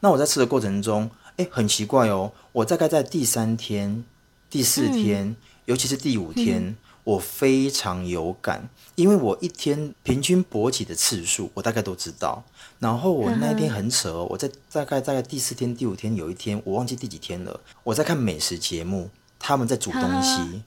[0.00, 1.10] 那我在吃的过程中，
[1.40, 4.04] 哎、欸，很奇怪哦，我大概在第三天、
[4.50, 12.44] 第四天，嗯、尤其是第五天、嗯，我非常有感，因为我一天平均勃起的次数，我大概都知道。
[12.78, 20.62] 然后我那一天很扯哦，我在大概大概第四天、第五天有一天，我忘记第几天了，我在看美食节目，他们在煮东西，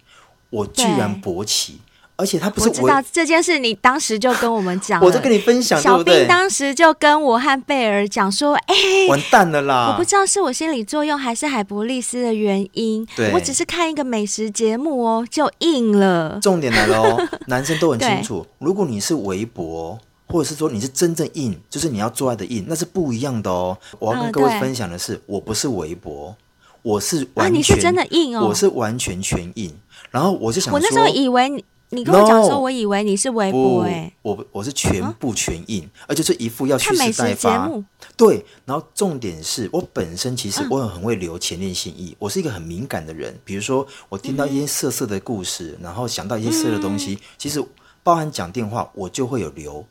[0.50, 1.82] 我居然勃起。
[2.16, 9.90] 而且他不是我，我知道这件事，你当时就跟我们讲， 我都跟你分享，小兵当时就跟我和贝尔讲说：“哎、欸，完蛋了啦！
[9.92, 16.40] 我不知道是我心理作用还是海博利斯的原因，对，我只是看一个美食节目哦，就硬了。
[16.42, 19.98] 重点来了哦， 男生都很清楚，如果你是微博，
[20.28, 23.78] 或者是说你是真正硬，就是你要做爱的硬，那是不一样的哦。
[23.98, 26.36] 我要跟各位分享的是，嗯、我不是微博，
[26.84, 29.74] 我是完全、啊、你是真的硬哦，我是完全全硬。
[30.12, 31.64] 然后我就想说，我那时候以为
[31.94, 32.04] 你。
[32.04, 37.72] 你跟我讲说，我以为你是微博哎，我我是全部全印，啊、而且是一副要蓄势待发。
[38.18, 43.34] 对，然后重点是我本身其实我很很会留前列腺液，我是一个很敏感的人。
[43.46, 47.64] 比如说我听到一些色色的故事，嗯、然后想到一些色的东西，嗯、其实
[48.04, 49.86] 包含讲电话，我就会有留。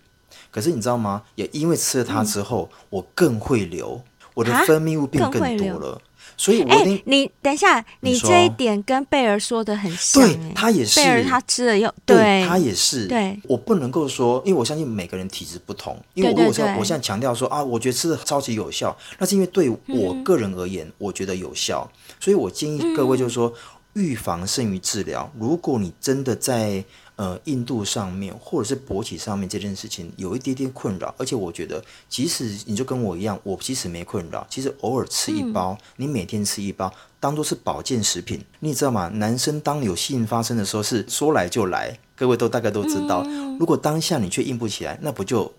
[0.51, 1.23] 可是你知道吗？
[1.35, 4.01] 也因为吃了它之后，嗯、我更会留，
[4.35, 6.01] 我的分泌物变更多了。
[6.37, 23.53] 所以我，我、欸、你等一下，你这一点跟贝尔说的很像，对，他也是，贝尔他吃了又，对，对他也是，对，我不能够说，因为我相信每个人体质不同，因为我我我现在强调说啊，我觉得吃的超级有效，那是因为对我个人而言，嗯、我觉得有效，所以我建议各位就是说，
[23.95, 26.85] 预防胜于治疗，如果你真的在。
[27.17, 39.09] 呃，硬度上面或者是勃起上面这件事情有一点点困扰，而且我觉得，即使你就跟我一样，我其实没困扰，其实偶尔吃一包，嗯、你每天吃一包，当做是保健食品，你知道吗？
[39.09, 45.53] 男生当有性发生的时候是说来就来，各位都大概都知道，嗯、如果当下你却硬不起来，那不就？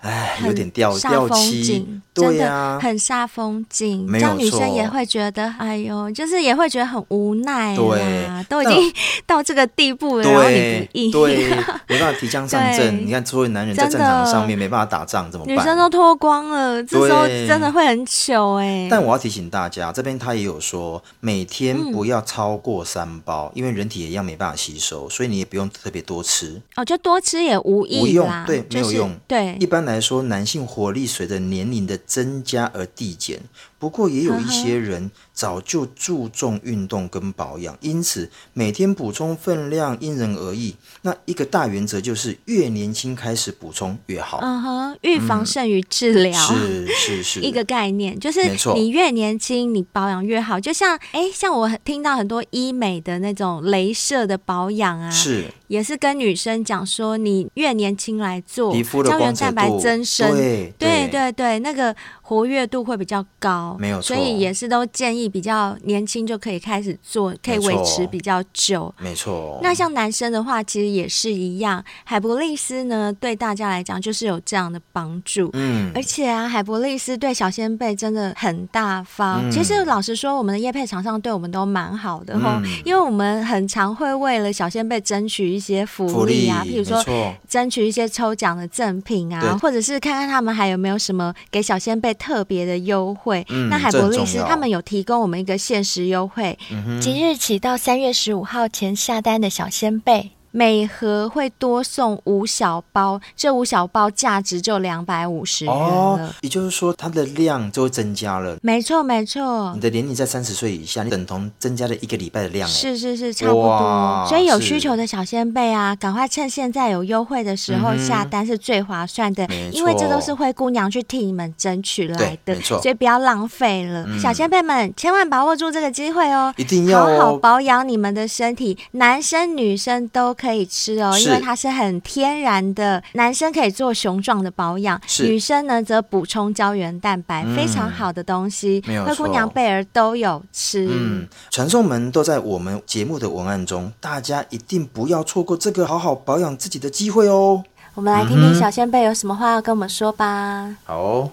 [0.00, 8.92] 哎，有点掉掉漆，对呀、啊，很煞风景，这样女生也会觉得，哎呦，就是也会觉得很无奈，对，都已经
[9.26, 11.50] 到这个地步了，然后你不硬，对，
[11.86, 13.06] 没办法提枪上阵。
[13.06, 15.54] 你看，作为男人在战场上面没办法打仗，怎么办？
[15.54, 18.88] 女生都脱光了，这时候真的会很糗哎。
[18.90, 26.58] 但我要提醒大家，这边他也有说，每天不要超过三包，嗯、因为人体也一样没办法吸收，所以你也不用特别多吃。
[26.76, 29.89] 哦，就多吃也无益，无用，对，没有用，就是、对，一般来。
[29.90, 33.40] 来说，男性活力随着年龄的增加而递减。
[33.80, 40.76] 不过，也有一些人早就注重运动跟保养，因此每天补充分量因人而异。
[41.00, 44.38] 那一个大原则就是，越年轻开始补充越好。
[44.42, 48.42] 嗯哼，预防胜于治疗，是是是，一个概念，就是
[48.74, 50.60] 你越年轻，你保养越好。
[50.60, 61.96] 就像哎，像我听到很多医美的那种镭射的保养啊，是也是跟女生讲说，你越年轻来做，皮肤的胶原蛋白增生，对对对对对，那个。
[62.30, 64.14] 活跃度会比较高，没有错。
[64.14, 68.94] 所以也是都建议比较年轻就可以开始做，可以维持比较久。
[69.00, 69.58] 没错。
[69.64, 71.84] 那像男生的话，其实也是一样。
[72.04, 75.50] 海博利斯呢，对大家来讲就是有这样的帮助。
[75.54, 75.90] 嗯。
[75.92, 79.40] 而且啊，海博利斯对小仙贝真的很大方。
[79.48, 87.02] 嗯、其实老实说，我们的业配厂商对我们都蛮好的哈，嗯、因为我们很常会为了小仙贝争取一些福利啊，譬如说
[87.48, 93.44] 争取一些抽奖的赠品啊，或者是看看他们还有没有什么给小仙贝特别的优惠。
[93.48, 96.56] 嗯、那海博力斯他们有提供我们一个限时优惠，
[97.00, 100.30] 即日起到三月十五号前下单的小先贝。
[100.52, 105.80] 每盒会多送五小包，这五小包价值就两百五十元了。
[105.80, 108.56] 哦，也就是说，它的量就会增加了。
[108.60, 109.72] 没错，没错。
[109.74, 112.68] 你的年龄在三十岁以下，你等同增加了一个礼拜的量。
[112.68, 114.26] 是是是，差不多。
[114.28, 122.80] 所以有需求的小仙贝啊，赶快趁现在有优惠的时候下单是最划算的，嗯、因为这都是灰姑娘去替你们争取来的，没错。
[122.82, 126.52] 所以不要浪费了，嗯、小仙贝们千万把握住这个机会哦！
[126.56, 130.34] 一定要、哦、好好保养你们的身体，男生女生都。
[130.40, 138.82] 可以吃哦，因为它是很天然的，男生可以做雄壮的保养，女生呢则补充胶原蛋白，嗯、非常好的东西。
[139.06, 140.88] 灰姑娘贝儿都有吃。
[140.90, 147.62] 嗯，传送门都在我们节目的文案中，大家一定不要错过这个好好保养自己的机会哦。
[147.94, 150.64] 我们来听听小仙贝有什么话要跟我们说吧。
[150.66, 151.30] 嗯、好、哦。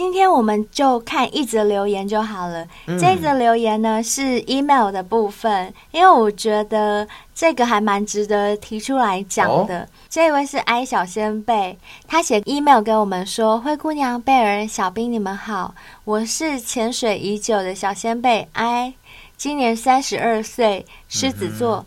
[0.00, 2.66] 今天我们就看一则留言就好了。
[2.86, 9.80] 嗯、这则留言呢是 email 的部分，因为我觉得这个还蛮值得提出来讲的。
[9.80, 11.76] 哦、这位是 I 小仙贝，
[12.08, 15.74] 他写 email 给我们说：“灰姑娘、贝尔、小兵，你们好，
[16.06, 18.94] 我是潜水已久的小仙贝 I，
[19.36, 21.76] 今年三十二岁，狮子座。
[21.76, 21.86] 嗯、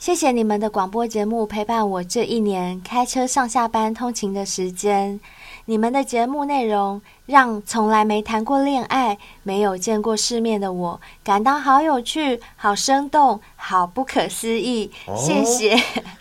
[0.00, 5.20] 谢谢你们的广播节目陪伴我这一年开车上下班通勤的时间。”
[5.72, 14.92] 你们的节目内容让从来没谈过恋爱、没有见过世面的我感到好有趣、好生动、好不可思议。
[15.06, 15.74] 哦、谢谢，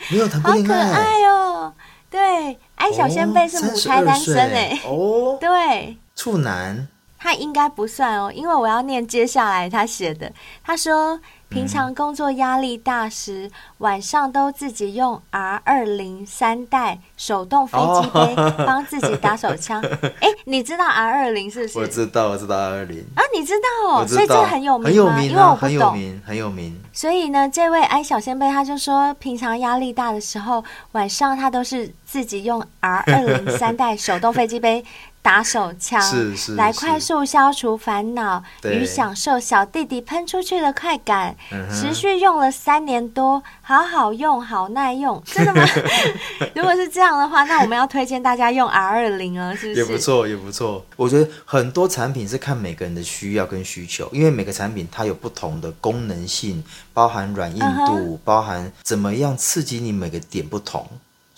[0.10, 1.74] 没有谈过恋爱，好可爱哦。
[2.10, 4.80] 对，爱小仙贝是母胎单身哎。
[4.86, 6.88] 哦，对，处男，
[7.20, 10.32] 他应该不算哦，因为我要念接下来他写的。
[10.64, 11.20] 他说。
[11.52, 18.36] 平常工作压力大时，嗯、晚上都自己用 R 二零三代手动飞机杯
[18.66, 19.84] 帮自己打手枪。
[20.22, 21.80] 哎、哦，你知道 R 二零是不是？
[21.80, 24.88] 我知道，我知道 R 二零啊，你知道哦，所以这个很有名吗？
[24.88, 26.82] 很有名、啊，因为我很有名，很有名。
[26.93, 34.86] 所以呢，这位 I 小仙贝他就说，平常压力大的时候，晚上他都是自己用 R 二零三代手动飞机杯。
[35.22, 41.36] 打手枪，是是是来快速消除烦恼与享受小弟弟喷出去的快感。
[41.72, 45.64] 持续用了三年多，好好用，好耐用， 真的吗？
[46.56, 49.80] 如果是这样的话，那我们要推荐大家用 R 二零了，是不是？
[49.80, 50.84] 也不错，也不错。
[50.96, 56.64] 我觉得很多产品是看每个人的需要跟需求，因为每个产品它有不同的功能性，
[56.94, 60.88] 包含软硬度，包含怎么样刺激你每个点不同。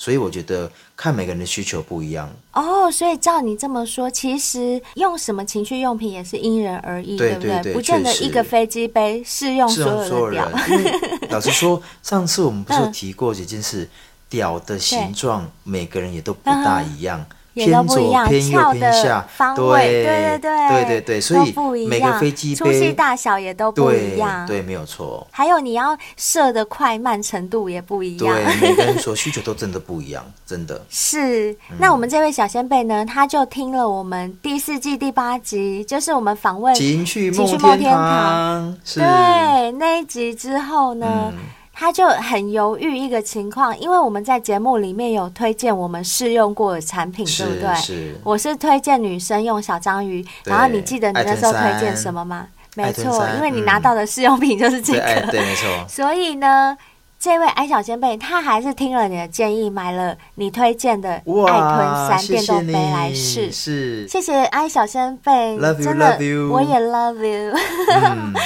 [0.04, 7.62] 所以我觉得看每个人的需求不一样哦，所以照你这么说，其实用什么情趣用品也是因人而异，对，不对？
[7.64, 10.50] 对，不见得一个飞机杯适用所有的屌。
[11.30, 13.88] 老实说， 上次我们不是提过这件事，
[14.28, 17.22] 屌、嗯、的形状每个人也都不大一样。
[17.22, 25.26] 嗯也都不一样，翘的方位，对对对，对对对，所以每个飞机杯粗细大小也都不一样，对，没有错。
[25.32, 30.84] 还有你要射的快慢程度也不一样，对，每个人 所需求都真的不一样，真的。
[30.90, 33.06] 是，那我们这位小仙贝呢？
[33.06, 37.46] 他就听了我们第四季第八集，就是我们访问情趣梦
[37.78, 41.32] 天堂，对那一集之后呢？
[41.74, 47.76] 他就很犹豫一个情况，因为我们在节目里面有推荐我们试用过的产品，对不对？
[47.76, 48.16] 是。
[48.24, 52.48] 我是推荐女生用小章鱼，然后你记得你那时候推荐什么吗？
[52.76, 55.00] 没错，因为你拿到的试用品就是这个。
[55.00, 55.68] 对，对，没错。
[55.90, 56.78] 所以呢，
[57.20, 63.52] 这位爱小仙贝他还是听了你的建议，买了你推荐的爱吞三电动杯来试。
[63.52, 64.08] 是。
[64.08, 66.52] 谢谢爱小仙贝真的，love you.
[66.52, 67.56] 我也 love you。
[67.90, 68.34] 嗯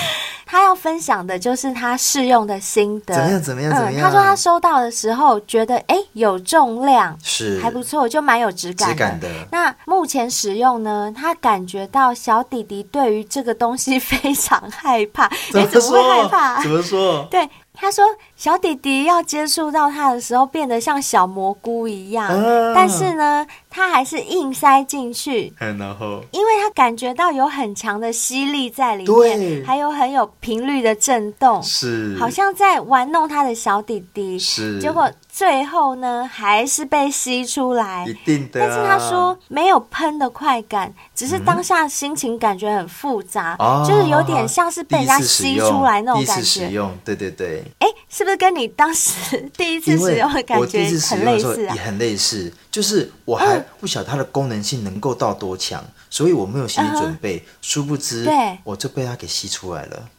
[0.47, 3.41] 他要分享的就是他试用的心得，怎么样？
[3.43, 3.75] 怎么样？
[3.75, 4.01] 怎么样？
[4.03, 8.93] 他说他收到的时候觉得，哎，有重量，是还不错，就蛮有质感的。
[8.95, 9.27] 质感的。
[9.51, 15.29] 那目前使用呢，他感觉到小弟弟对于这个东西非常害怕。
[15.51, 15.81] 怎么说？
[15.81, 16.63] 怎么会害怕？
[16.63, 17.27] 怎么说？
[17.29, 17.47] 对。
[17.79, 18.03] 他说
[18.37, 25.51] ：“小弟弟要接触到他的时候，变得像小蘑菇一样，啊、但是呢，他还是硬塞进去。
[25.57, 34.37] 然后，因为他感觉到有很强的吸力在里面，对还有很有频率的震动，是好像在玩弄他的小弟弟。
[34.37, 38.05] 是，结果最后呢，还是被吸出来。
[38.07, 38.67] 一定的、啊。
[38.67, 46.43] 但是他说没有喷的快感，只是当下心情感觉很复杂，嗯、就是有点像是被人家吸出来那种感觉。
[46.43, 47.63] 使用，对对对。
[47.79, 51.73] 哎，是不是跟你当时第一次使用的感觉很类似啊？
[51.73, 60.09] 也很类似，就是我还不晓得它的功能性能够到多强，嗯、所以我没有心理准备，嗯、殊不知，对，我就被它给吸出来了。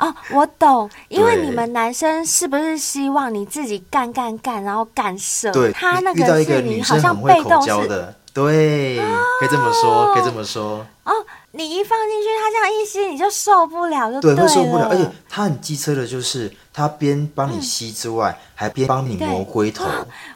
[0.00, 5.52] 哦，我懂，因为你们男生是不是希望你自己干干干，然后干射？
[5.52, 8.98] 对，他那个是你好像被动式的，对，
[9.38, 10.84] 可以这么说，可以这么说。
[11.04, 11.12] 哦，
[11.52, 14.88] 你一放进去，他这样一吸，你就受不了，就对，对，会受不了。
[14.88, 19.84] 而且他很机车的，就是他边帮你吸之外，嗯、还边帮你磨龟头。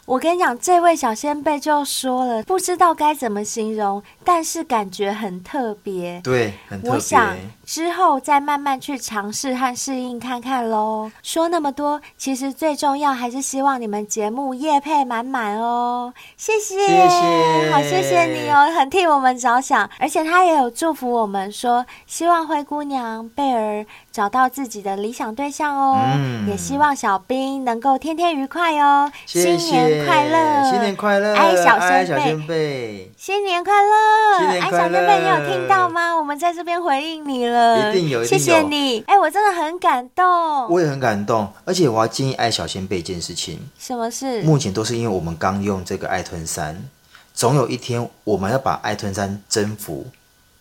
[0.07, 6.21] 我跟你讲，这位小仙贝就说了，不知道该怎么形容，但是感觉很特别。
[6.23, 6.91] 对，很特别。
[6.93, 11.11] 我想之后再慢慢去尝试和适应看看喽。
[11.23, 16.13] 说那么多，其实最重要还是希望你们节目业配满满哦。
[16.37, 19.89] 谢谢，谢谢，好，谢谢你哦，很替我们着想。
[19.99, 25.99] 而且他也有祝福我们说，希望灰姑娘贝儿找到自己的理想对象哦。
[26.15, 29.11] 嗯，也希望小兵能够天天愉快哦。
[29.27, 29.59] 谢谢。
[29.59, 30.71] 新年快乐！
[30.71, 31.35] 新年快乐！
[31.35, 34.39] 爱小仙贝，新年快乐！
[34.39, 34.71] 新年快乐！
[34.71, 36.17] 爱小仙贝，你有听到吗？
[36.17, 39.03] 我们在这边回应你了，一定有，谢谢你。
[39.09, 40.25] 哎，我真的很感动，
[40.69, 41.53] 我也很感动。
[41.65, 44.43] 而且我要建议爱小仙贝一件事情，什么事？
[44.43, 46.81] 目前都是因为我们刚用这个爱吞三，
[47.35, 50.07] 总有一天我们要把爱吞三征服，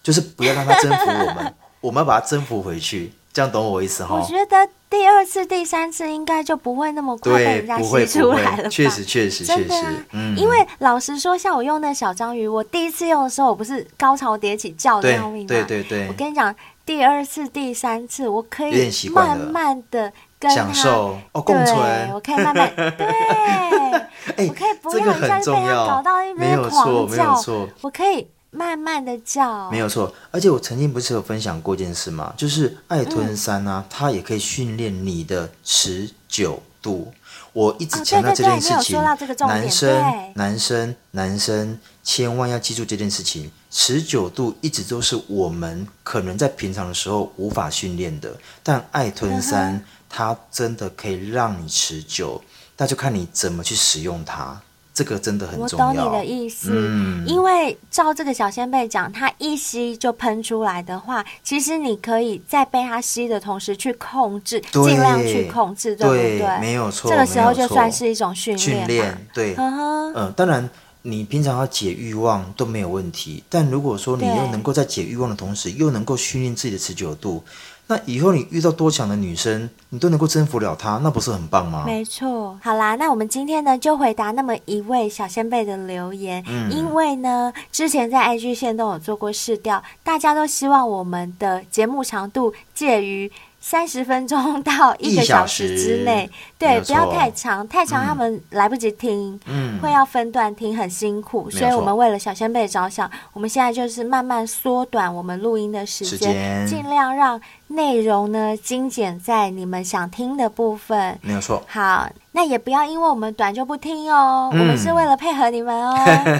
[0.01, 3.14] 就是不要让它征服我们， 我们要把它征服回去。
[3.34, 4.15] 这样懂我意思哈？
[4.15, 8.69] 我觉得第二次、第三次应该就不会那么快被人家吸出来了吧？
[8.69, 10.05] 确实，确实，确实。
[10.11, 15.47] 嗯，因为老实说，像我用那小章鱼，我第一次用的时候，我不是高潮迭起叫的要命吗？
[15.47, 16.07] 对对对。
[16.07, 16.53] 我跟你讲，
[16.86, 22.11] 第二次、第三次，我可以慢慢的跟他享受哦， 共存。
[22.13, 27.41] 我可以慢慢对，我可以不要一下就被他搞到一边狂叫，
[27.81, 28.27] 我可以。
[28.54, 30.14] 慢慢的叫，没有错。
[30.30, 32.34] 而且我曾经不是有分享过一件事吗？
[32.38, 37.12] 就是爱吞三啊，嗯、它也可以训练你的持久度。
[37.51, 39.01] 我一直强调这件事情，
[39.47, 43.51] 男生、男生、男生，千万要记住这件事情。
[43.70, 52.39] 持久度一直都是我们可能在平常的时候无法训练的，但爱吞三，嗯、它真的可以让你持久，
[52.78, 54.62] 那就看你怎么去使用它。
[54.94, 55.88] 这个真的很重要。
[55.88, 66.60] 我懂你的意思，嗯、因为照这个小仙贝讲，它一吸就喷出来的话，其实你可以在被它吸的同时去控制，对尽量去控制，对，对不对？
[66.60, 67.10] 没有错。
[67.10, 68.60] 这个时候就算是一种训练。
[68.60, 69.56] 训练，对。
[69.58, 70.70] 嗯，当然，
[71.02, 77.44] 你平常要解欲望都没有问题，但如果说你又能够在解欲望的同时，又能够训练自己的持久度。
[77.88, 81.84] 那以后你遇到多强的女生，你都能够征服了她，那不是很棒吗？
[81.86, 82.57] 没错。
[82.61, 93.31] 好啦，那我们今天呢就回答那么一位小先辈的留言，嗯、因为呢之前在 IG 线都有做过试调，大家都希望我们的节目长度介于。
[93.66, 101.49] 三十分钟到一个小时之内，对，不要太长，太长他们来不及听，嗯，会要分段听，很辛苦。
[101.49, 111.18] 所以我们为了小先辈着想，我们现在就是慢慢缩短我们录音的时间，尽量让内容呢精简在你们想听的部分。
[111.22, 111.64] 没有错。
[111.66, 115.97] 好，那也不要因为我们短就不听哦，我们是为了配合你们哦。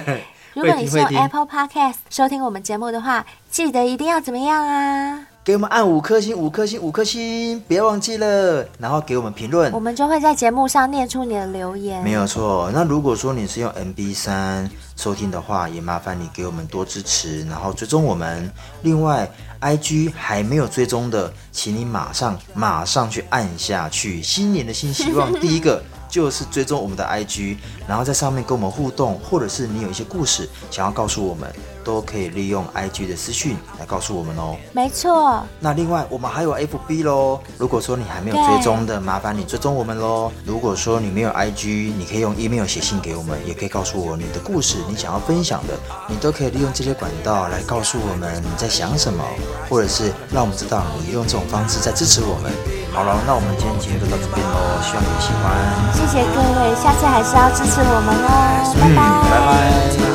[0.52, 5.26] 如果你是用 Apple Podcast 收听我们节目的话，记得一定要怎么样啊？
[5.44, 8.66] 给我们按五颗星，五颗星，五颗星，别忘记了。
[8.78, 12.02] 然后给我们评论，我们就会在节目上念出你的留言。
[12.02, 12.70] 没有错。
[12.72, 18.50] 那如果说你是用 MB 三收听的话，也麻烦你给我们多支持，然后追踪我们。
[18.80, 19.30] 另外
[19.60, 24.22] ，IG 还没有追踪的，请你马上马上去按下去。
[24.22, 25.82] 新年的新希望，第一个。
[26.14, 27.56] 就是追踪我们的 IG，
[27.88, 31.52] 然后在上面跟我们互动，或者是你有一些故事想要告诉我们，
[31.82, 34.54] 都可以利用 IG 的私讯来告诉我们哦。
[34.72, 35.44] 没错。
[35.58, 40.30] 那另外我们还有 FB 喽，如果说你还没有追踪的，麻烦你追踪我们喽。
[40.46, 45.74] 如果说你没有 IG，你可以用 email 写信给我们，也可以告诉我你的故事，你想要分享的，
[46.08, 49.24] 你都可以利用这些管道来告诉我们你在想什么，
[49.68, 52.52] 或者是让我们知道你用这种方式在支持我们。
[52.94, 55.50] 好了，那我们今天节目就到这边喽，希望你们喜欢。
[55.92, 58.28] 谢谢各位，下次还是要支持我们哦，
[58.76, 59.02] 嗯、拜拜。
[59.30, 60.13] 拜拜。